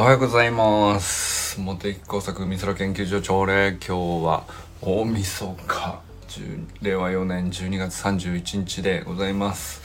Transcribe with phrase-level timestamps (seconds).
[0.00, 1.60] おはようございます。
[1.60, 4.44] 茂木工作美空研究所朝礼今日は
[4.80, 6.00] 大晦日。
[6.26, 7.50] 10令和4年。
[7.50, 9.82] 12月31日でございます。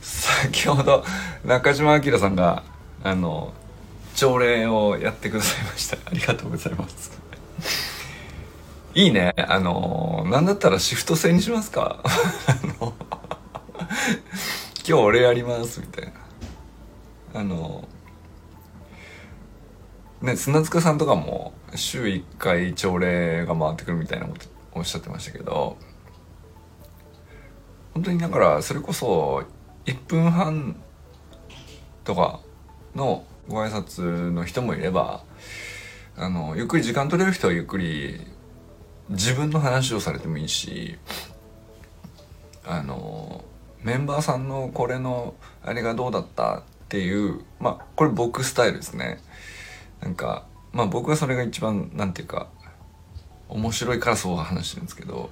[0.00, 1.04] 先ほど
[1.44, 2.64] 中島明さんが
[3.04, 3.54] あの
[4.16, 5.98] 朝礼をやってくださいました。
[6.04, 7.12] ありがとうございます。
[8.96, 9.34] いいね。
[9.36, 12.02] あのなんだったらシフト制にしますか。
[14.84, 15.78] 今日俺やります。
[15.78, 16.12] みたいな。
[17.34, 17.88] あの
[20.22, 25.76] ね砂塚さんとかも週1回朝礼が回ってくるみたいなことおっしゃってましたけど
[27.94, 29.44] 本当にだからそれこそ
[29.84, 30.76] 1分半
[32.04, 32.40] とか
[32.94, 35.24] のご挨拶の人もいれば
[36.16, 38.20] あのゆっくり時間取れる人はゆっくり
[39.10, 40.98] 自分の話をされてもいいし
[42.64, 43.44] あの
[43.82, 49.18] メンバーさんのこれのあれがどうだったっていうまあこれ僕スタイルですね。
[50.02, 52.48] なんかまあ僕はそれが一番なんていうか
[53.48, 55.30] 面白いからそう話してるんですけど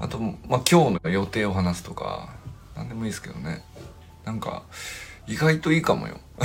[0.00, 2.34] あと、まあ、今日の予定を話すとか
[2.76, 3.64] 何でもいいですけどね。
[4.24, 4.64] なんか
[5.26, 6.20] 意外といいかもよ。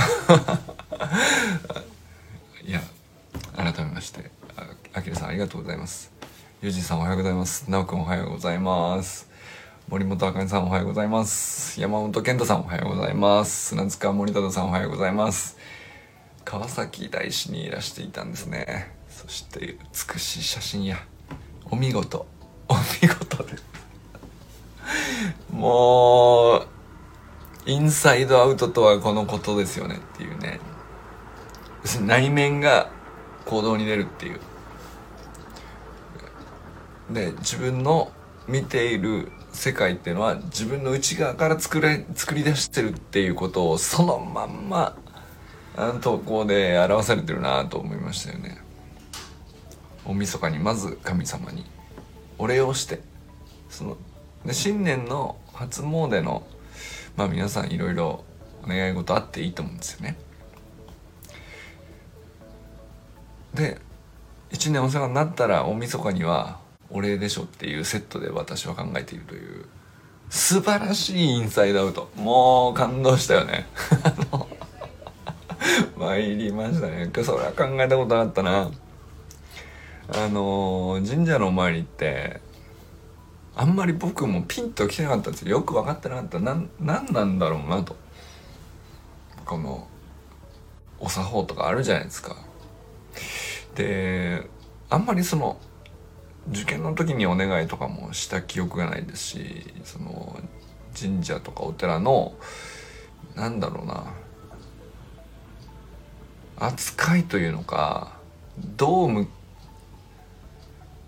[2.64, 2.80] いや
[3.56, 4.30] 改めまして
[4.94, 6.10] あきらさんありがとうございます。
[6.62, 7.68] ゆうじさんおはようございます。
[7.68, 9.28] なおくんおはようございます。
[9.88, 11.80] 森本あかねさんおはようございます。
[11.80, 13.68] 山本健太さんおはようございます。
[13.68, 15.58] 砂塚森忠さんおはようございます。
[16.44, 18.94] 川崎大師にいらしていたんですね。
[19.08, 19.78] そして
[20.12, 20.98] 美しい写真や
[21.70, 22.26] お見事
[22.68, 23.56] お見事で。
[23.56, 23.64] す
[25.50, 26.66] もう
[27.66, 30.60] インサイドアウトとはこのことですよねっていうね。
[32.04, 32.90] 内面が
[33.46, 34.40] 行動に出るっていう。
[37.10, 38.10] で自分の
[38.48, 44.96] 見ている世界っていうのは自分の内側から作れ作り出してるっていうことをそのまんま
[46.00, 48.58] 投稿で表されてるなと思いましたよね。
[50.04, 51.64] 大晦日にまず神様に。
[52.38, 53.00] お礼をして。
[53.70, 53.96] その
[54.44, 56.42] で新年の初詣の
[57.16, 58.24] まあ皆さんいろいろ
[58.64, 60.16] お願い事あっていいと思うんですよね。
[63.54, 63.80] で
[64.50, 66.58] 一年お世話になったら大晦日には
[66.90, 69.66] お礼でしょっていうセットで私は考えているという
[70.28, 72.10] 素晴らしいインサイドアウト。
[72.16, 73.66] もう感動したよね。
[74.02, 74.48] あ の
[75.96, 77.10] 参りましたね。
[77.24, 78.70] それは考えたことなかったな。
[80.14, 82.40] あの神社のお参りって
[83.54, 85.58] あんまり僕もピンと来てなかったんですよ。
[85.58, 86.38] よく分かってなかった。
[86.40, 87.96] 何なんだろうなと。
[89.44, 89.86] この
[90.98, 92.36] お作法とかあるじゃないですか。
[93.74, 94.48] で
[94.90, 95.58] あんまりその
[96.50, 100.38] 受験の時にお願いとかもした記憶がないですしその
[100.98, 102.34] 神社とかお寺の
[103.34, 104.21] なんだろうな。
[106.66, 108.12] 扱いというのか
[108.76, 109.26] どう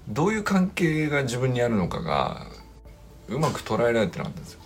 [0.09, 2.47] どういう関係が自分にあるのかが
[3.29, 4.61] うまく捉えられてなかったんですよ。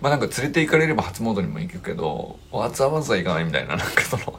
[0.00, 4.38] まあなんか連れて行かれれば初詣にも行くけどわざわざ行かないみたいななんかその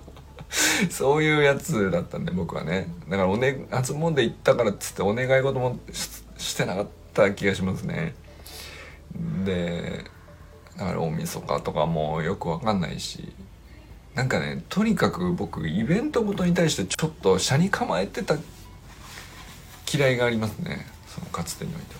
[0.89, 5.77] そういうやつだったんで僕はねだからお、ね、初詣行ったからっつってお願い事も
[6.37, 8.15] してなかった気がしますね
[9.43, 10.05] で
[10.77, 13.33] だから大晦日とかもよくわかんないし
[14.15, 18.35] なんかねとにかく僕イベントごとに対してちょっと車に構えてた
[19.91, 21.99] 嫌いがありますねそのかつてにおいては。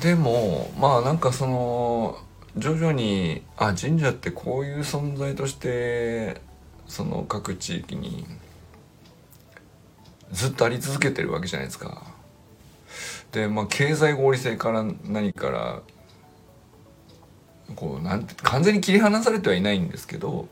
[0.00, 2.18] でもまあなんかその
[2.56, 6.40] 徐々にあ神社ってこういう存在として
[6.86, 8.26] その各地域に
[10.32, 12.02] ずっとあり続けてるわけじゃないですか。
[13.32, 15.82] でまあ経済合理性から何から
[17.74, 20.48] こうなんて完全に切り離されてはいないんですけど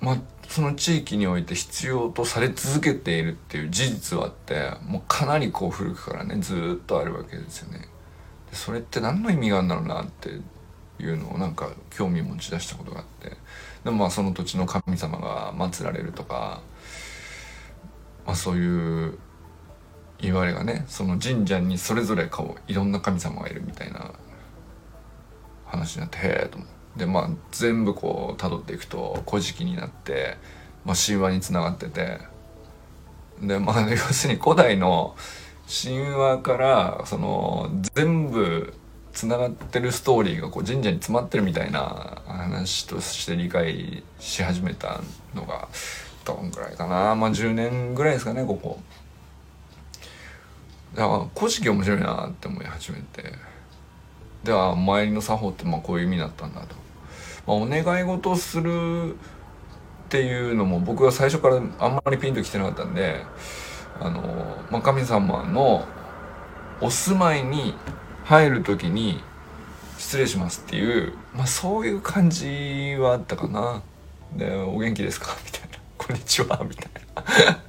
[0.00, 0.16] まあ
[0.48, 7.86] その地域において必要とされ続けているっていう事実はあってもうかなりこう古くからねずっとあるわけですよね。
[8.52, 10.30] それって何の意味があるんだろうなって
[11.00, 13.36] いうのをなんか興味持ち出したことがあって
[13.84, 16.62] でもまあその土地の神様が祀られるとか、
[18.26, 19.18] まあ、そういう
[20.20, 24.12] 言われがねその神社にそれぞれ顔いろんな神様がいるみたいな
[25.66, 26.78] 話になってへえと思って。
[26.98, 30.36] でまあ全部こう辿っていくと「古事記」になって、
[30.84, 32.18] まあ、神話につながってて
[33.40, 35.14] でまあ 要するに古代の
[35.82, 38.74] 神話からその全部
[39.12, 45.00] つながってるストーリーがこう神社に詰まってるみたいな話として理解し始めた
[45.34, 45.68] のが
[46.24, 48.80] どんぐらいかなまあ10年ぐらいですかねここ。
[50.98, 53.32] だから古事記面白いなって思い始めて
[54.42, 56.74] では参りの作法ってまあこういう意味だったんだと、
[57.46, 59.16] まあ、お願い事をするっ
[60.08, 63.24] ていうのも僕は最初からあんまりピンときてなかったんで
[64.00, 64.22] あの、
[64.72, 65.86] まあ、神様の
[66.80, 67.74] お住まいに
[68.24, 69.20] 入る時に
[69.98, 73.82] 失礼しますっていう、まあ、そういう感じはあったかな。
[74.36, 75.36] で、お元気ですか？
[75.44, 75.78] みたいな。
[75.96, 77.62] こんにちはみたいな。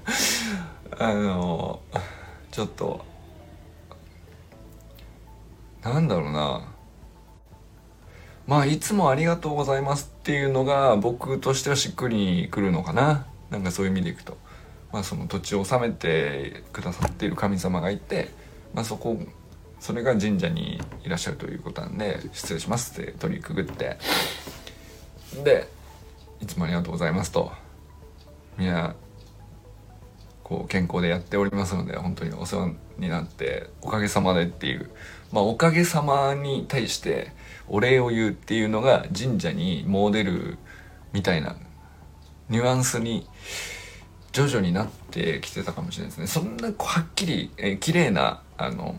[1.09, 1.79] あの、
[2.51, 3.08] ちょっと、
[5.83, 6.67] なんだろうな。
[8.47, 13.27] まあ、いつもありがとうございますっていうのが僕としてはしっくりくるのかな。
[13.51, 14.37] なんかそういう意味でいくと。
[14.91, 18.29] まあ、その土地を治めてくださっている神様がいて、
[18.73, 19.17] まあ、そこ
[19.79, 23.97] それが神社にいらっしゃるということなんで失礼しますって取りくぐって
[25.43, 25.67] で
[26.41, 27.51] いつもありがとうございますと
[28.57, 28.95] みんな
[30.49, 34.89] こう健康でやっておりますので本当にお世話になっておかげさまでっていう。
[35.31, 37.31] まあおかげさまに対して
[37.67, 40.57] お礼を言うっていうのが神社にモデル
[41.13, 41.55] みたいな
[42.49, 43.27] ニュアンスに
[44.31, 46.25] 徐々になってきてたかもしれないですね。
[46.25, 48.97] そんなはっきり、えー、綺麗なあの思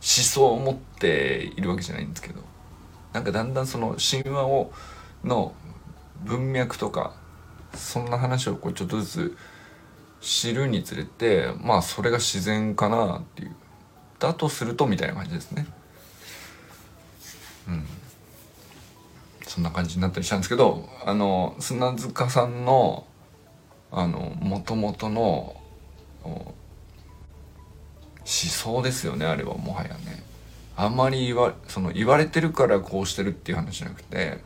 [0.00, 2.40] 想を持っているわけじゃないんですけど
[3.12, 4.72] なんかだんだんその神話を
[5.24, 5.52] の
[6.24, 7.14] 文脈とか
[7.74, 9.36] そんな話をこうちょっとずつ
[10.20, 13.54] 知るにつれてまあそれが自然かなっていう。
[14.18, 15.66] だとするとみたいな感じですね。
[17.68, 17.86] うん。
[19.46, 23.06] そんな感じになったりしたんですけどあの砂塚さんの
[23.90, 25.56] あのもともとの
[26.22, 26.54] 思
[28.24, 30.22] 想ですよねあれはもはやね。
[30.76, 34.38] あんまり言わその言われてるからこうしてるっていう話じゃなくて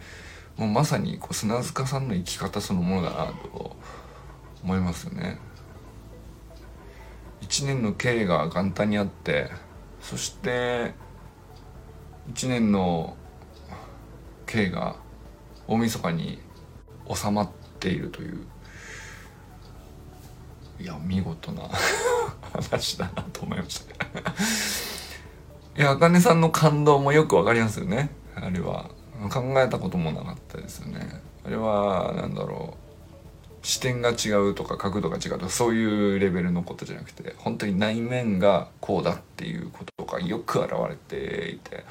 [0.57, 3.77] もうまさにこう砂塚さんの生き方そのものだなと
[4.63, 5.39] 思いますよね。
[7.43, 9.51] 一年の経が元旦にあって
[10.01, 10.95] そして
[12.31, 13.17] 一年の
[14.47, 14.97] 経が
[15.67, 16.39] 大晦日に
[17.13, 17.51] 収まっ
[17.81, 18.47] ているという
[20.81, 21.69] いや見事な
[22.55, 23.95] 話だなと思いました。
[25.75, 28.11] いや茜さんの感動もよくわかりますよね。
[28.35, 28.91] あれは
[29.31, 31.23] 考えたこともなかったですよね。
[31.47, 32.82] あれは何だろう。
[33.63, 41.85] 視点が違うとか角度が違うとかそういうレベルのことじゃなくて本当に内面がこうだっていうことがよく表れていて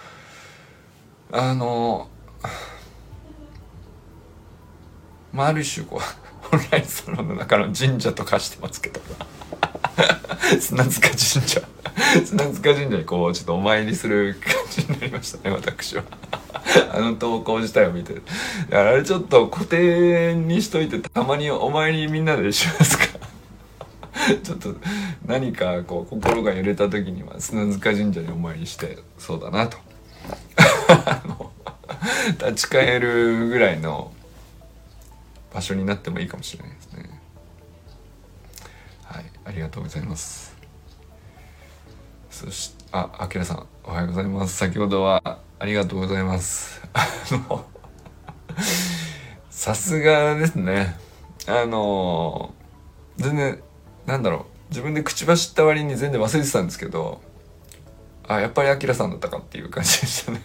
[1.31, 2.09] あの
[5.31, 9.00] まあある種こう本来その中の神社とかしてますけど。
[10.59, 11.62] 砂塚神社
[12.25, 16.03] 砂塚神社にこうちょっとお参りする感じになりましたね私は
[16.94, 18.25] あの投稿自体を見てだか
[18.83, 23.06] らあれちょっと固定にしといてたまにお参りみんなでしますか
[24.44, 24.75] ちょっと
[25.25, 29.77] 何かこう心が揺れた時には砂塚神社にお参りしてそうだなと
[32.39, 34.12] 立ち返るぐらいの
[35.54, 36.81] 場所になってもいいかもしれないですねはい
[39.51, 40.56] ありがとうございます。
[42.30, 44.56] そしああきらさんおはようございます。
[44.56, 46.81] 先ほどはありがとうございます。
[46.94, 47.65] あの
[49.51, 50.98] さすがですね。
[51.48, 52.53] あの
[53.18, 53.59] 全然
[54.06, 54.69] なんだろう。
[54.69, 57.21] 自分で口走った割に全然忘れてたんですけど
[58.30, 60.42] あやっぱりあきらさんだったかっていう感じでしたね。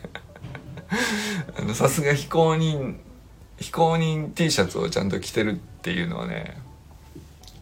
[1.56, 2.96] あのさすが非公認
[3.58, 6.65] 非公認 T シャツをちゃんと着てるっていうのはね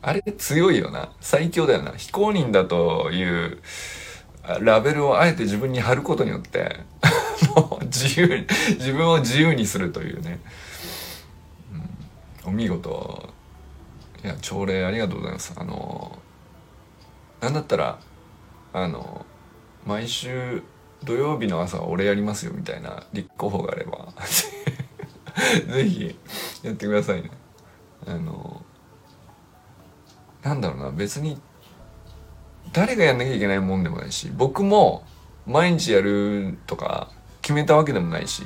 [0.07, 1.11] あれ強いよな。
[1.21, 1.93] 最強だよな。
[1.97, 3.59] 非公認だという
[4.61, 6.81] ラベルをあえて自分に貼ることによって
[7.57, 8.47] もう自由に
[8.79, 10.41] 自分を自由にするというね、
[12.45, 13.33] うん、お見事。
[14.23, 15.55] いや朝礼ありがとうございます。
[15.57, 16.19] あの
[17.41, 17.99] なんだったら
[18.75, 19.25] あの
[19.87, 20.63] 毎週
[21.03, 24.13] 土曜日の朝は俺やりますよみたいな立候補があれば。
[25.73, 26.15] ぜひ
[26.63, 27.31] やってくださいね。
[28.07, 28.54] あの
[30.45, 31.41] なんだろうな別に
[32.73, 35.05] 誰がやんなきゃいけないもんでもないし僕も
[35.47, 37.11] 毎日やるとか
[37.43, 38.43] 決めたわけでもないし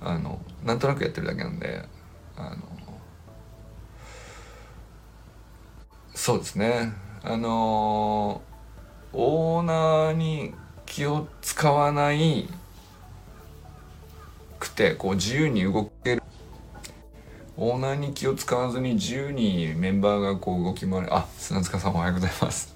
[0.00, 1.84] あのなんとなくやってるだけなんで
[2.36, 2.56] あの
[6.14, 6.92] そうですね。
[7.24, 8.42] あの
[9.12, 10.54] オーナーに
[10.86, 12.48] 気を使わない
[14.58, 16.22] くてこう自由に動ける
[17.56, 21.14] オーナーに気を使わずに自由にメンバーがこう動き回る。
[21.14, 22.74] あ砂塚さんおはようございます。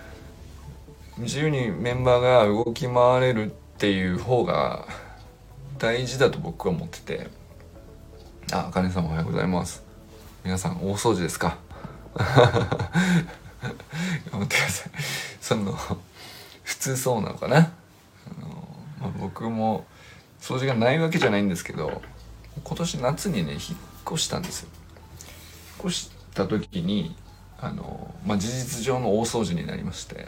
[1.18, 4.86] 自由にメンバーが動き回れるっていう方が
[5.78, 7.30] 大事だと僕は思ってて。
[8.52, 9.82] ああかねさんおはようございます。
[10.44, 11.58] 皆さん大掃除ですか？
[12.16, 12.44] 頑張
[14.44, 14.92] ってください。
[15.40, 15.76] その
[16.62, 17.72] 普通そうなのかな？
[19.00, 19.84] まあ、僕も
[20.40, 22.02] 掃除がないわけじゃないんですけど
[22.64, 23.60] 今年夏にね引っ
[24.12, 24.68] 越したんですよ。
[25.84, 27.16] 引っ越した時に
[27.60, 30.26] あの、まあ、事実上の大掃除になりまして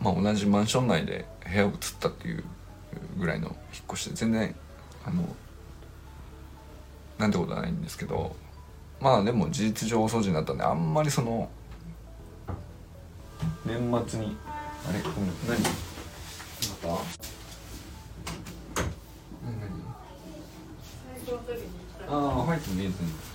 [0.00, 2.44] まあ同じマンション内で部屋を移ったっていう
[3.18, 3.56] ぐらいの引っ
[3.92, 4.54] 越しで全然
[5.04, 5.24] あの
[7.18, 8.34] なんてことはないんですけど
[9.00, 11.50] まあでも事実上お掃除になったんであんまりその
[13.64, 14.36] 年末に
[14.88, 15.62] あれ何
[16.90, 17.41] また
[22.08, 23.32] ああ入ってもいいですね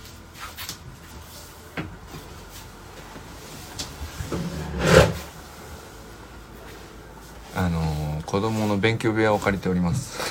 [7.58, 10.16] あのー、子供の勉強部屋を借りております。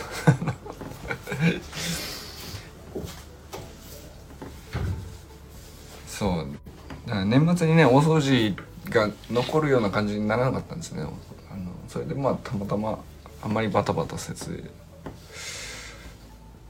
[6.08, 6.48] そう。
[7.26, 8.56] 年末にね大掃除
[8.90, 11.02] が残るような感じにならなかったんですね。
[11.02, 11.12] あの
[11.90, 12.98] それでまあたまたま
[13.42, 14.72] あんまりバタバタせず。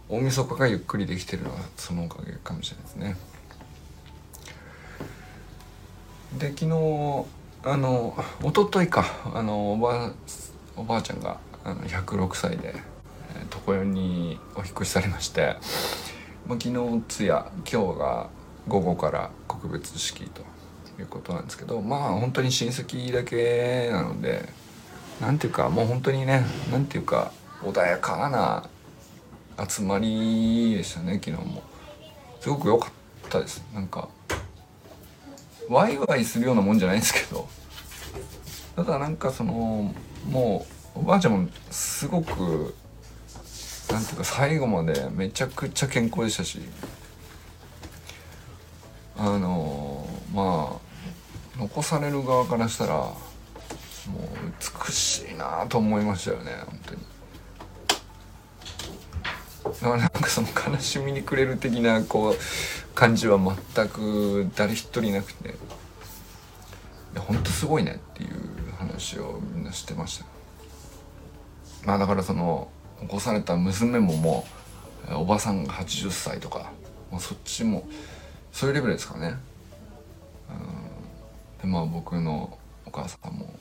[0.09, 3.15] 大晦日がゆっくりできてるのはそのおかげかもしれないですね。
[6.37, 7.25] で昨日
[7.63, 9.05] あの一昨日か。
[9.33, 10.11] あのおば
[10.75, 12.75] おばあちゃんがあの106歳で
[13.53, 15.57] 床屋にお引越しされまして、
[16.47, 18.29] まあ、昨日通夜今日が
[18.67, 20.41] 午後から告別式と
[20.99, 24.47] いうことなんですけどまあ本当に親戚だけなので
[25.19, 27.31] なんていうかもう本当にねなんていうか
[27.63, 28.69] 穏やかな
[29.67, 31.63] 集まりでしたね昨日も。
[32.39, 33.63] すごく良かったです。
[33.73, 34.07] なんか
[35.69, 37.47] ワイワイするようなもんじゃないんですけど。
[38.75, 39.93] ただなんかその
[40.29, 42.75] もうおばあちゃんもすごく
[43.91, 46.61] なんていうか最後までめちゃくちゃ健康でしたし。
[49.19, 50.77] あのま
[51.57, 53.15] あ残される側からしたらもう
[54.85, 57.01] 美しいなと思いましたよね本当に。
[59.81, 62.36] なんかその悲しみにくれる的なこう
[62.96, 65.50] 感じは全く誰一人なくて。
[65.50, 65.51] い
[67.15, 68.31] や本当すごいねっていう
[68.77, 70.25] 話をみんなしてました。
[71.84, 72.69] まあだからその
[73.01, 74.46] 起こされた娘もも
[75.10, 76.72] うおばさんが80歳とか
[77.10, 77.88] もうそっちも
[78.51, 79.36] そういうレベルですかね。
[81.62, 83.53] でまあ僕のお母さんも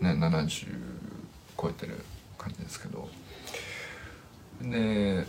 [0.00, 0.68] ね70
[1.60, 2.04] 超えてる
[2.38, 3.08] 感じですけど。
[4.62, 5.26] で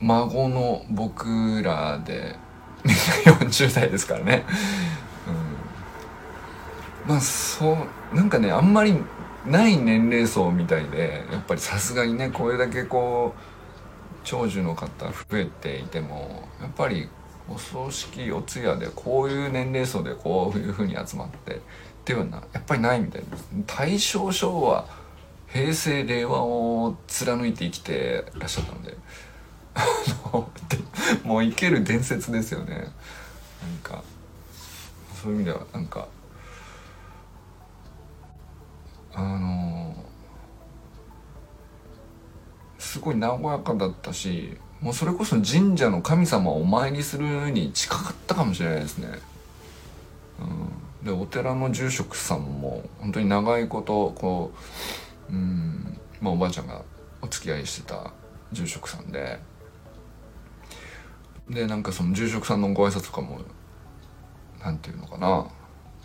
[0.00, 2.36] 孫の僕らで
[2.84, 4.44] みんな40代ですからね、
[7.04, 7.76] うん、まあそ
[8.12, 8.94] うなんかねあんまり
[9.46, 13.40] ない年齢層みたいでやっぱりさすがにねこれだけこう
[14.24, 17.08] 長寿の方増えていてもやっぱり
[17.48, 21.58] お葬式お通夜でこういう年齢層でこういうふうに集まってっ
[22.04, 23.48] ていうのはやっぱりないみたいです。
[23.66, 24.84] 大正昭和
[25.56, 28.96] 平成令和を貫いて生きてらっしゃったので。
[31.24, 32.74] もう生ける伝説ですよね。
[32.74, 32.88] なん
[33.82, 34.02] か
[35.22, 36.08] そういう意味ではなんか
[39.14, 39.94] あの、
[42.78, 49.08] すごい和やかだったしもうそれこそ神社の神様をお参りするに近かったかもしれないですね。
[50.38, 56.00] うん、でお寺の住職さんも本当に長いことこう、うん。
[56.20, 56.82] まあ、おばあちゃんが
[57.22, 58.12] お付き合いしてた
[58.52, 59.38] 住職さんで。
[61.48, 63.40] でなんかその住職さんのご挨拶とかも
[64.60, 65.46] なんていうのかな。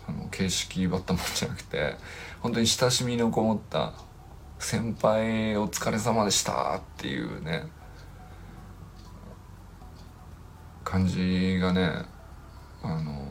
[0.06, 1.94] あの形式ばったもんじゃなくて
[2.40, 3.92] 本当に親しみのこもった
[4.58, 7.68] 「先輩お疲れ様でした」っていうね
[10.82, 12.04] 感じがね
[12.82, 13.22] あの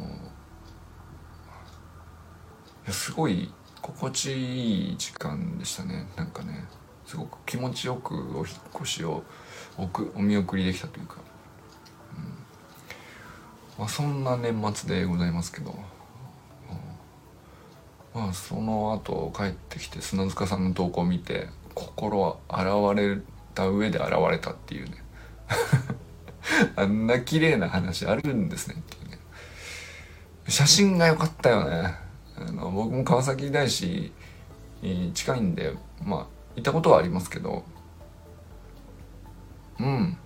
[2.86, 3.54] やすごい
[3.96, 6.08] 心地いい時間でしたね。
[6.16, 6.66] なんかね
[7.06, 9.24] すごく気持ちよくお引越しを
[9.78, 11.18] おくお見送りできたというか、
[12.16, 12.24] うん。
[13.80, 15.76] まあ、そんな年末でございますけど、
[18.16, 23.22] うん、まあその後帰ってきて砂塚さんの投稿を見て心は現れ
[23.54, 25.04] た上で現れたっていうね。
[26.76, 29.20] あんな綺麗な話あるんですねっていうね。
[30.48, 31.96] 写真が良かったよね。
[32.48, 34.12] あの僕も川崎大師
[35.14, 36.20] 近いんでまあ
[36.56, 37.64] 行ったことはありますけど
[39.80, 40.18] うん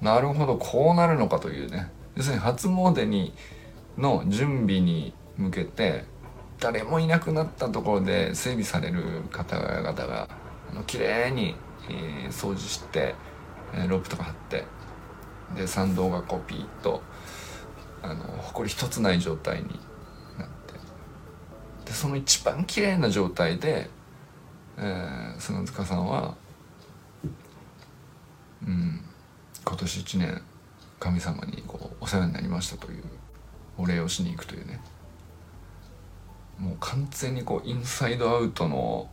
[0.00, 1.90] なるほどこうなるのかというね。
[2.16, 3.32] 要するに初詣に
[3.96, 6.04] の準備に向けて
[6.60, 10.28] 誰もいなくなったところで整備される方々が
[10.70, 11.56] あの綺麗に、
[11.90, 13.14] えー、掃除して、
[13.74, 14.64] えー、ロープとか張って
[15.56, 17.02] で参道がこうピーッと
[18.02, 19.78] あの埃一つない状態に
[21.92, 23.90] でその一番綺麗な状態で
[24.78, 26.34] えー、砂塚さんは
[28.66, 29.00] うん
[29.64, 30.42] 今年1年
[30.98, 33.04] 神様にこうお世話になりましたという
[33.76, 34.80] お礼をしに行くというね。
[36.58, 39.08] もう完全にこうインサイドアウトの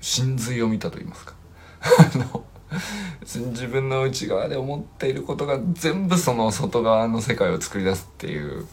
[0.00, 1.34] 真髄を見たと言いますか。
[3.24, 8.66] 自分の内側で思っていることが全部その外側の世界を作り出すっていう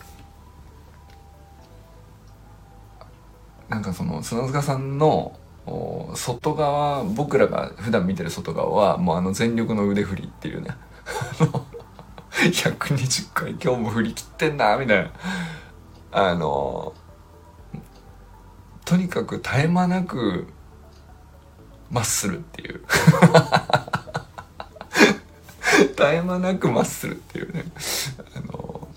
[3.70, 5.38] なんかその砂塚さんの
[6.16, 10.70] 外側僕らが普段見てる外側はもうあの全力の腕振りっていうね。
[12.32, 15.12] 120回今日も振り切ってんなみたいな。
[16.12, 16.94] あの
[18.86, 20.48] とにかく絶え間なく
[21.92, 22.82] マッスルっていう。
[25.78, 27.66] 絶え間なくマッスルっていうね。
[28.36, 28.88] あの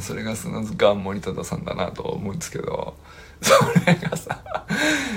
[0.00, 2.96] それが砂塚森忠さんだなと思うんですけど。
[3.40, 3.52] そ
[3.86, 4.42] れがさ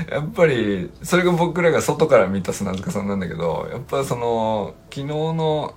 [0.10, 5.76] やっぱりそれが僕らが外から見た砂塚さんなんだけどやっぱその昨日の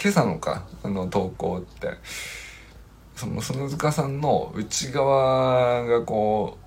[0.00, 1.94] 今朝のかあの投稿って
[3.14, 6.58] その砂塚さんの内側がこ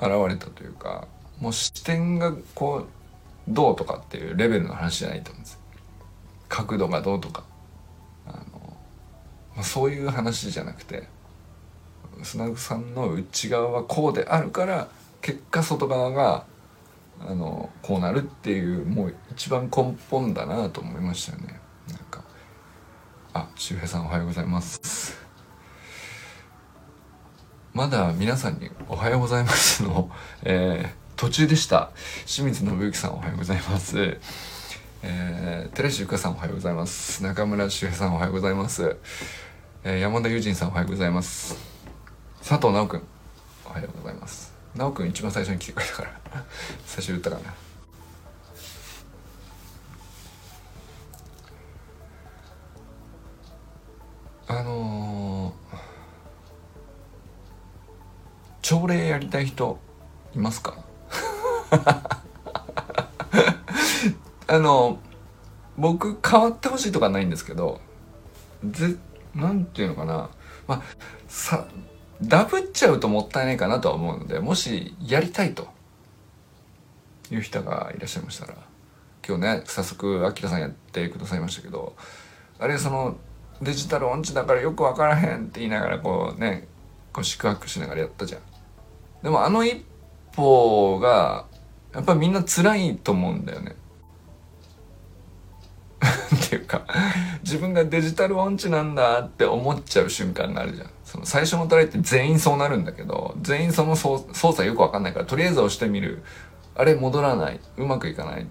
[0.00, 1.08] う現れたというか
[1.40, 2.88] もう視点がこう
[3.48, 5.60] どうとかっていうレベルの話じゃないと思うんですよ。
[6.48, 7.44] 角度がどうとか。
[8.26, 8.76] あの、
[9.54, 11.08] まあ、そういう話じゃなくて
[12.22, 14.88] 砂塚さんの内側はこうであるから
[15.20, 16.44] 結果外側が
[17.20, 21.60] あのこうなるっていうもう一番根本だなと思いましたよね。
[21.88, 22.22] なんか
[23.32, 25.24] あ周平さんおはようございます。
[27.72, 30.10] まだ皆さんに「おはようございますの」
[30.44, 31.90] えー、途中でした。
[32.26, 34.18] 清水信之さんおはようございます。
[35.02, 37.22] えー、寺石ゆかさんおはようございます。
[37.22, 38.96] 中村周平さんおはようございます、
[39.82, 41.73] えー、山田友人さんおはようございます。
[42.46, 43.02] 佐藤直くん
[43.64, 44.52] おはようございます。
[44.76, 46.10] 直くん一番最初に来てくれたから。
[46.84, 47.54] 久しぶりだったかな。
[54.58, 55.78] あのー、
[58.60, 59.78] 朝礼やりたい人
[60.34, 60.76] いますか？
[64.46, 64.98] あの
[65.78, 67.80] 僕変わってほしいとかないんですけど
[68.62, 68.96] ぜ
[69.34, 70.28] なんていうのかな。
[70.68, 70.82] まあ
[71.26, 71.66] さ
[72.28, 75.68] ダブっちゃうともったいないかなとは思うのでもしやりたいと
[77.30, 78.54] いう人がいらっしゃいましたら
[79.26, 81.94] 今日ね早速アキラさんやってくださいましたけど
[82.58, 83.16] あれその
[83.62, 86.68] デジタル音痴だからよく分からへんって言いながらこうね
[87.12, 88.40] こう宿泊しながらやったじゃん。
[89.22, 89.84] でもあの一
[90.32, 91.46] 歩が
[91.94, 93.76] やっぱみんな辛いと思うんだよね。
[96.44, 96.84] っていうか
[97.42, 100.90] 自分がデジタル音痴なんだって思っちゃう瞬間があるじゃん。
[101.14, 106.24] その最初のトライって全員そうなるんだけど全員その操作よくわかんないからとりあえず押してみる。
[106.74, 107.60] あれ戻らない。
[107.76, 108.48] うまくいかない。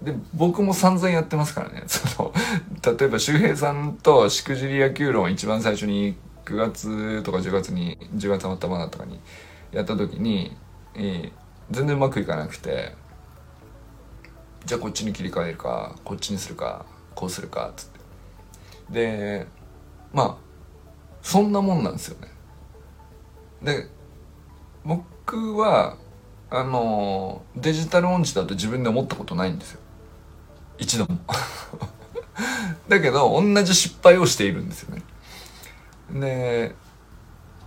[0.00, 1.82] で僕も散々やってますからね。
[1.88, 2.32] その
[2.96, 9.18] 例えば周平さんとしくじり野球論一番最初に9月とか10月に10月頭だったかに
[9.72, 10.56] やった時に、
[10.94, 11.32] えー、
[11.72, 12.94] 全然うまくいかなくて
[14.64, 17.98] じゃあこっちに切り替えるかこっちにするかこうするかつって
[18.90, 19.46] で
[20.12, 20.47] まあ
[21.22, 22.28] そんなもんなんですよね。
[23.62, 23.88] で
[24.84, 25.96] 僕は
[26.50, 29.80] あのデジタル音痴だと自分で思ったことないんですよ。
[30.78, 31.18] 一度も。
[32.88, 35.02] だけど同じ失敗をしているんですよね。
[36.10, 36.74] で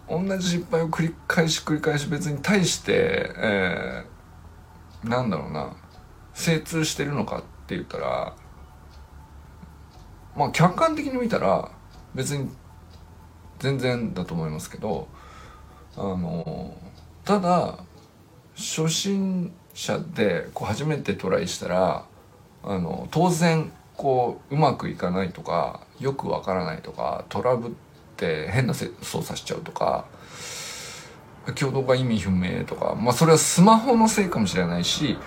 [0.10, 5.74] 同じ失敗を繰り返し繰り返し別に対して、えー、なんだろうな
[6.34, 8.34] 精通してるのかって言ったら
[10.36, 11.70] まあ客観的に見たら
[12.16, 12.50] 別に
[13.62, 15.08] 全然だと思いますけど
[15.95, 16.76] あの
[17.24, 17.78] ただ
[18.56, 22.06] 初心者でこう初めてトライしたら
[22.63, 27.71] あの当然こううまくいかないとかよくわからないとかトラブっ
[28.17, 30.06] て変な操作しちゃうとか
[31.50, 35.17] 挙動が意味不明とかまあそれはスマホのせいかもしれないし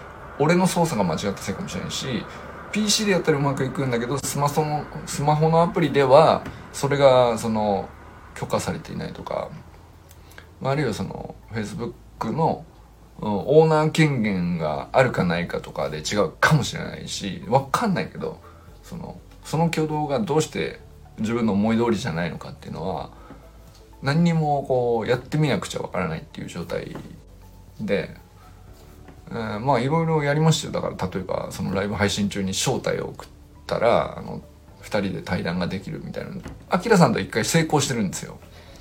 [0.41, 2.25] 俺の操作が間違ったせいかもしれないし
[2.73, 6.43] PC でやったらうまくいくんだけどスマホのスマホのアプリでは
[6.73, 7.89] それがその
[8.35, 9.51] 許可されていないとか、
[10.61, 12.65] まあ、あるいはその Facebook の
[13.21, 18.41] オーナー権限があるかないかとかで違うかもしれないし分かんないけど
[18.83, 20.81] そのその挙動がどうして
[21.19, 23.11] 自分の思い通りじゃないのかっていうのは
[24.03, 26.97] 何にもこうやってみなくちゃ分からないっていう状態
[27.81, 28.15] で、
[29.31, 30.73] えー、まあいろいろやりましたよ。
[30.73, 33.29] だから例えばそのライブ配信中に招待を送っ
[33.67, 34.43] たらあの
[34.85, 36.31] 2人で対談ができるみたいな
[36.71, 38.39] アキラさんと一回成功してるんですよ。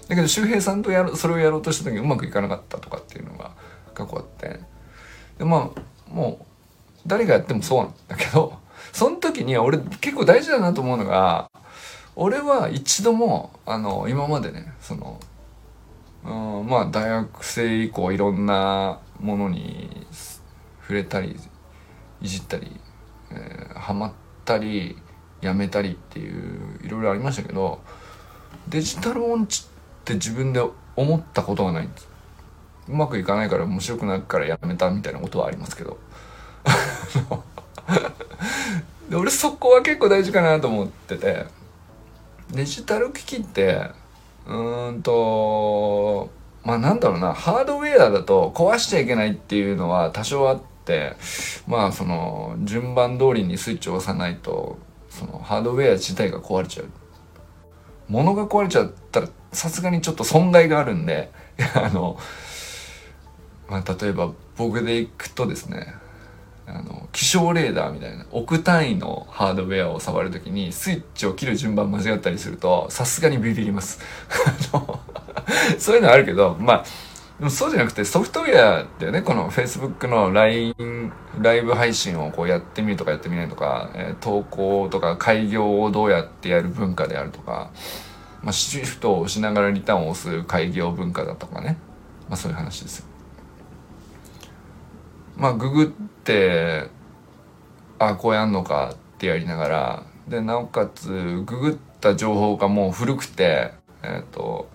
[0.08, 3.52] だけど周平さんとやるそれをやろうとした時にうまくいかなかったとかっていうのが
[3.94, 4.60] 過去あって。
[5.38, 6.46] でまあもう
[7.08, 8.60] 誰がやってもそうなんだけど
[8.92, 11.50] その時に俺結構大事だなと思うのが
[12.16, 15.20] 俺は一度もあの今までねその
[16.24, 20.06] うんまあ大学生以降いろんなものに
[20.82, 21.38] 触れたり
[22.22, 22.80] いじったり、
[23.32, 24.14] えー、ハマっ
[24.46, 24.98] たり
[25.44, 27.80] やめたりっていういろいろありましたけど
[28.68, 30.62] デジタル音痴って自分で
[30.96, 32.08] 思ったことがないんです。
[32.88, 35.98] うまくいかないから面白くないからやめたみたいなことはありますけど。
[39.14, 41.46] 俺そこは結構大事かなと思ってて。
[42.52, 43.90] デジタル機器って
[44.46, 46.30] うーんと
[46.64, 47.34] まあなんだろうな。
[47.34, 51.16] ハードウェアだと壊しちゃいけないっていうのは多少あって
[51.68, 54.78] まあその順番通りにスイッチを押さないと
[55.14, 56.88] そのハードウェア自体が壊れちゃう。
[58.10, 61.32] 物が壊れちゃったらさすがにちょっと損害があるんで
[61.76, 62.18] あの
[63.70, 65.94] まあ例えば僕で行くとですね
[66.66, 74.00] あの気象レーダーみたいな億単位のハードウェアを触るときにスイッチを切る順番間違ったりするとさすがにビビります。
[75.78, 76.86] そういうのあるけどまあ
[77.40, 87.72] でもそうじゃなくてソフトウェアだよねこの Facebook の LINE ライブ配信をこうやってみるとかやってみないとか、えー、投稿とか開業をどうやってやる文化であるとか、
[88.44, 91.78] まあ、シフトをしながらリターンを押す開業文化だとかね、
[92.30, 93.00] まあ、そういう話です。
[93.00, 93.06] よ
[95.36, 96.88] まあググって
[97.98, 104.70] あこうやんのかってやりながらでなおかつググった情報がもう古くてえっ、ー、と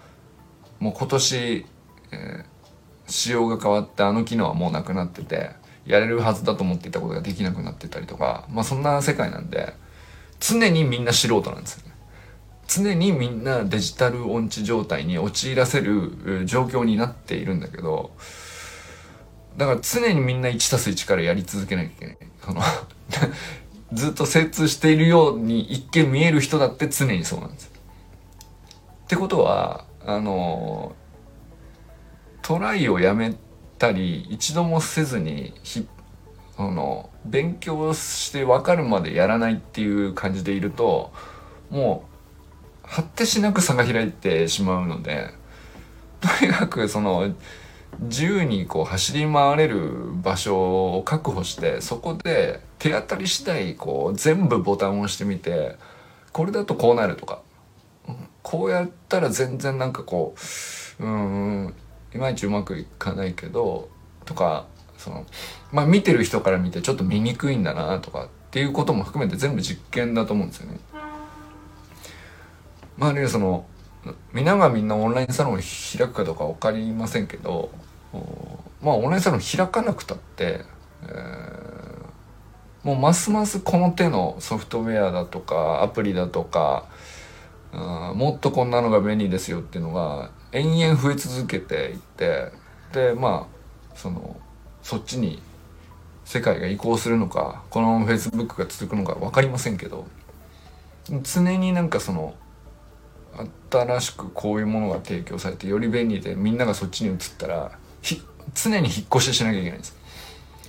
[0.81, 1.67] もう今年、
[2.13, 5.51] えー、仕様が変わってあの機能はもうなくなってて
[5.87, 9.75] やれるはずだと思っていたことができなくなってたりとかまあそんな世界なんで
[10.41, 11.95] 常にみんな素人なんですよね
[12.67, 18.13] 常にみんなデジタル音痴状態に陥らせる状況になっているんだけど
[19.59, 22.19] だから常にみんな 1+1 からやり続けなきゃいけない。
[22.45, 22.63] その
[23.93, 27.71] ずっと精通しているように一見見える人だって常にそうなんですよ。
[29.05, 30.95] ってことは、あの、
[32.49, 33.37] トライをやめ
[33.77, 35.87] たり、一度もせずに、ひ、
[36.57, 41.13] あの、勉強して分かるまでやらないっていう感じでいると、
[41.69, 42.07] も
[42.83, 45.29] う、果てしなく差が開いてしまうので、
[46.21, 47.35] とにかくその、
[48.01, 55.77] 自由にこう走り回れる場所を確保してそこで手当たり次第こう全部ボタンを押してみて
[56.33, 57.41] これだとこうなるとか
[58.43, 60.35] こうやったら全然なんかこ
[61.01, 61.75] ううん
[62.15, 63.89] いまいちうまくいかないけど
[64.25, 64.67] とか
[64.97, 65.27] その
[65.73, 70.79] まあ見てる人から見てちょっと見にくいんだなとかっていうことも含めて全部実験だと思うんですよね。
[72.97, 73.65] まあ、あるいはその
[74.33, 77.71] 皆がみんなオンラインサロンを開くかどうか分かりませんけど
[78.83, 80.63] まあオンラインサロン開かなくたって、
[81.03, 86.87] えー、もうますますこの手のソフトウェアだとかアプリだとか
[87.73, 92.53] もっとこんなのが便利ですよっていうのが延々増え続けていって
[92.93, 94.37] でまあその
[94.83, 95.43] そっちに
[96.25, 100.07] 世界が移行するのかこのまま Facebook が続くのか分かりませんけど
[101.23, 102.35] 常になんかその
[103.71, 107.79] 新しくこういうものが提供されてより便利でみんながそっちに移ったら
[108.55, 109.97] 常に引っ越ししなきゃいけないんです。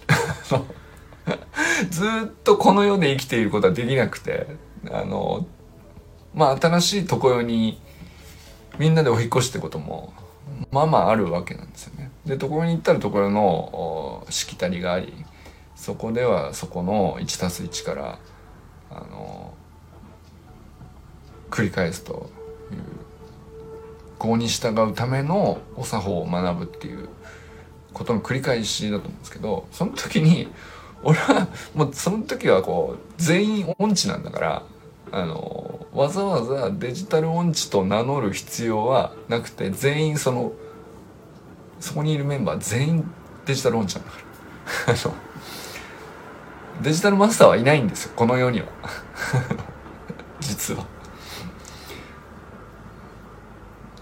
[1.89, 2.09] ずっ
[2.43, 4.47] とこの世で生きていることはできなくて
[4.91, 5.47] あの
[6.33, 7.81] まあ新しい床用に
[8.79, 10.13] みんなでお引越しってことも
[10.71, 12.11] まあまああるわけなんですよね。
[12.25, 15.13] でところに行ったらところのしきたりがあり
[15.75, 18.19] そこではそこの 1+1 から
[18.89, 19.53] あの
[21.49, 22.29] 繰り返すと
[22.71, 22.99] いう
[24.19, 27.09] 法に従うためのお作法を学ぶっていう
[27.93, 30.47] ことの繰り返しだと思うんですけどその時に
[31.01, 34.63] 俺はもうその時はこう全員音痴なんだから
[35.11, 40.53] あのわざわざデジタル音痴と名乗る必要はなくて全員その
[41.79, 43.11] そこにいるメンバー全員
[43.45, 44.17] デジタル音痴なんだか
[44.87, 44.95] ら。
[46.81, 48.67] デジタルマスターはいないんですよこの世には。
[50.39, 50.85] 実は。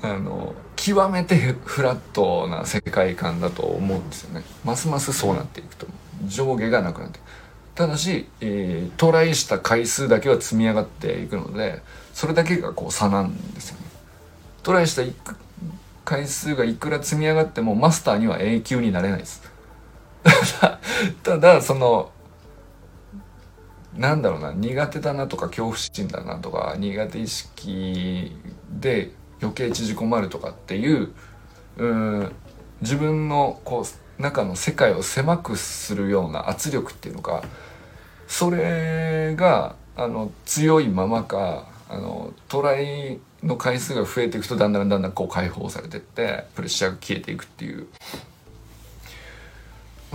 [0.03, 4.45] あの極めてフラットな世界観だと思うんですよね。
[4.63, 5.87] ますますそうなっていくと
[6.27, 7.26] 上下がなくなっていく。
[7.77, 13.85] ただし、えー、トライした回数だけは積み上がっていくのでそれだけがこう差なんですよね。
[14.63, 15.03] トライした
[16.03, 19.43] 回数がいくら積み上がってもマスターには永久になれないです。
[21.21, 22.09] ただその
[23.95, 28.35] なんだろうな苦手だなとか恐怖心だなとか苦手意識
[28.71, 31.11] で余計縮こまるとかっていう
[31.77, 32.31] うん
[32.81, 37.43] 自分のこう中の世界を狭くするような圧力っていうのか
[38.27, 47.87] それがあの強いままかあのトライの回数が増えていくとだんだんだんだんこう解放されてってプレッシャーが消えていくっていう。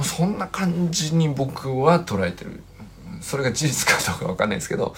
[0.03, 2.63] そんな感じに僕は捉えてる。
[3.21, 4.97] それが事実かどうか分かんないですけど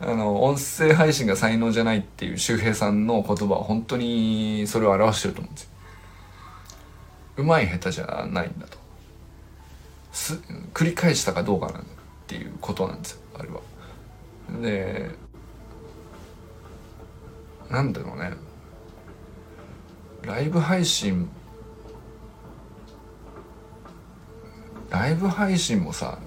[0.00, 5.70] あの音声配信が才能じゃないっていう周平さんの言葉は本当にそれを表してると思うんですよ。
[7.36, 8.78] うまい下手じゃないんだと。
[10.12, 10.34] す
[10.74, 11.80] 繰り返したかどうかなんだ
[12.32, 13.60] っていうことなんですよあれは。
[14.62, 15.10] で
[17.70, 18.32] なんだろうね。
[20.22, 21.28] ライブ配信
[24.88, 26.18] ライブ配信もさ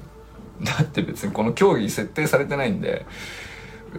[0.62, 3.06] だって別にこの競技設定されてないんで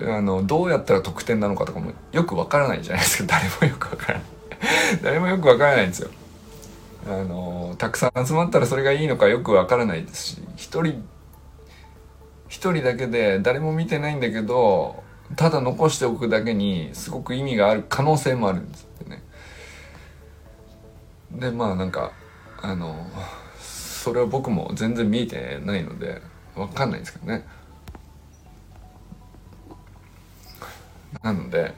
[0.02, 3.38] あのどうやったら得点なのかとかもよくわからないじゃないですか。
[3.40, 4.24] 誰もよくわからない。
[5.02, 6.10] 誰もよくわからないんですよ。
[7.08, 11.04] あのたくさん集まったらそれがいいのかよくわからないですし一人
[12.48, 15.02] 一人だけで誰も見てないんだけど
[15.34, 19.22] ただ残しておくだけにすごく意味がある可能性もあるんですよね。
[21.32, 22.12] でまあなんか
[22.62, 23.06] あの
[23.60, 26.22] それは僕も全然見えてないので
[26.54, 27.44] 分かんないですけどね。
[31.22, 31.74] なので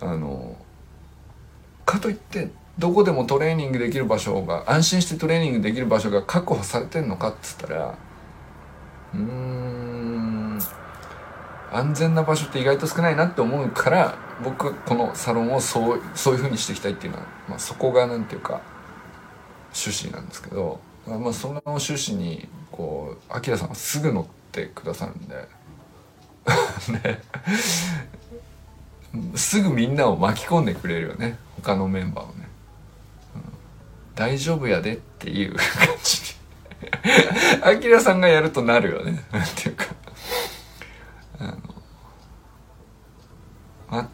[0.00, 0.56] あの
[1.86, 7.98] かといってどこでもトレーニングできる場所が安心してトレーニングできる場所が確保されてんのかっつったら
[9.14, 10.58] うーん。
[11.72, 18.60] 安全な場所って意外と少ないなって思うから僕このサロンをそうそういうふうにしていきたいっていうのは、まあ、そこがなんていうか
[19.72, 25.48] 趣旨なんですけどまあ、その趣旨にこうアキラさんはすぐ乗ってくださるんで。
[29.34, 31.36] すぐみんなを巻き込んでくれるよね。
[31.56, 32.48] 他のメンバーをね、
[33.34, 33.42] うん、
[34.14, 35.66] 大丈夫やでっていう感
[36.02, 36.39] じに
[37.62, 39.24] アキラさんがやるとなるよね。
[39.32, 39.86] なんていうか。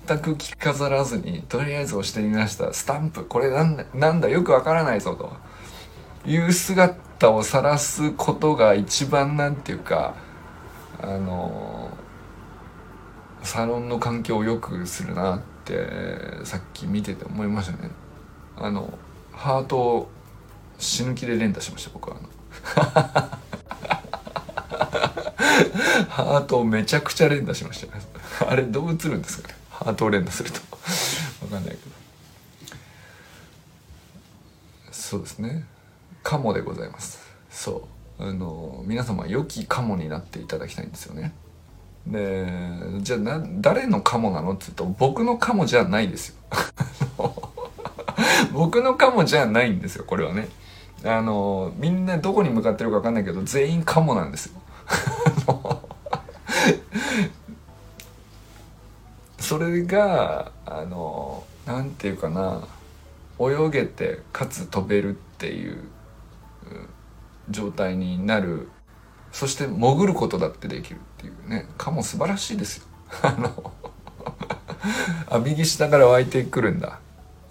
[0.07, 2.73] 全く着飾らずにとりあえず押してみました。
[2.73, 4.29] スタンプこれなんだなんだ？
[4.29, 5.31] よくわからないぞと。
[6.25, 10.15] いう姿を晒すことが一番なんていうか
[11.01, 11.91] あの
[13.43, 15.87] サロンの環境を良くするなって
[16.45, 17.91] さっき見てて思いましたね。
[18.57, 18.99] あの
[19.33, 20.09] ハートを
[20.79, 22.17] 死ぬ気で連打しました僕は。
[26.09, 27.87] ハートをめちゃくちゃ連打しまし
[28.39, 29.55] たあれどう映るんですかね。
[29.71, 30.61] ハートを連打すると。
[31.41, 31.81] 分かんないけど。
[34.91, 35.65] そうですね。
[36.23, 37.21] カモでございます。
[37.51, 38.25] そう。
[38.25, 41.33] あの皆様良きカモになっていただきたいんですよね。
[42.07, 42.47] で
[43.01, 46.37] じゃあな誰のカモなのって言うと僕のカモじゃないですよ。
[48.53, 50.49] 僕のカモじゃないんですよこれはね。
[51.07, 54.61] あのみんなどこに向かってるか分かんないけど全員カモなんですよ。
[59.39, 62.67] それがあのなんていうかな
[63.39, 65.85] 泳げてかつ飛べるっていう
[67.51, 68.69] 状態になる。
[69.33, 71.69] そして潜ることだってできるっていうね。
[71.77, 72.85] かも素晴らしいですよ。
[73.23, 73.73] あの
[75.29, 77.01] あ右下から湧いてくるんだ。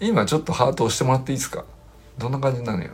[0.00, 1.64] 今ちょっとハート押してもらっていいですか？
[2.18, 2.90] どんな感じなのよ？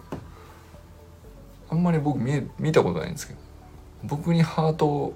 [1.73, 3.39] あんまり僕見見たことないんですけど
[4.05, 5.15] 僕にハートを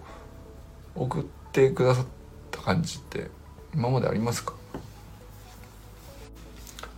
[0.94, 2.06] 送ってくださっ
[2.50, 3.30] た感じって
[3.74, 4.54] 今までありますか？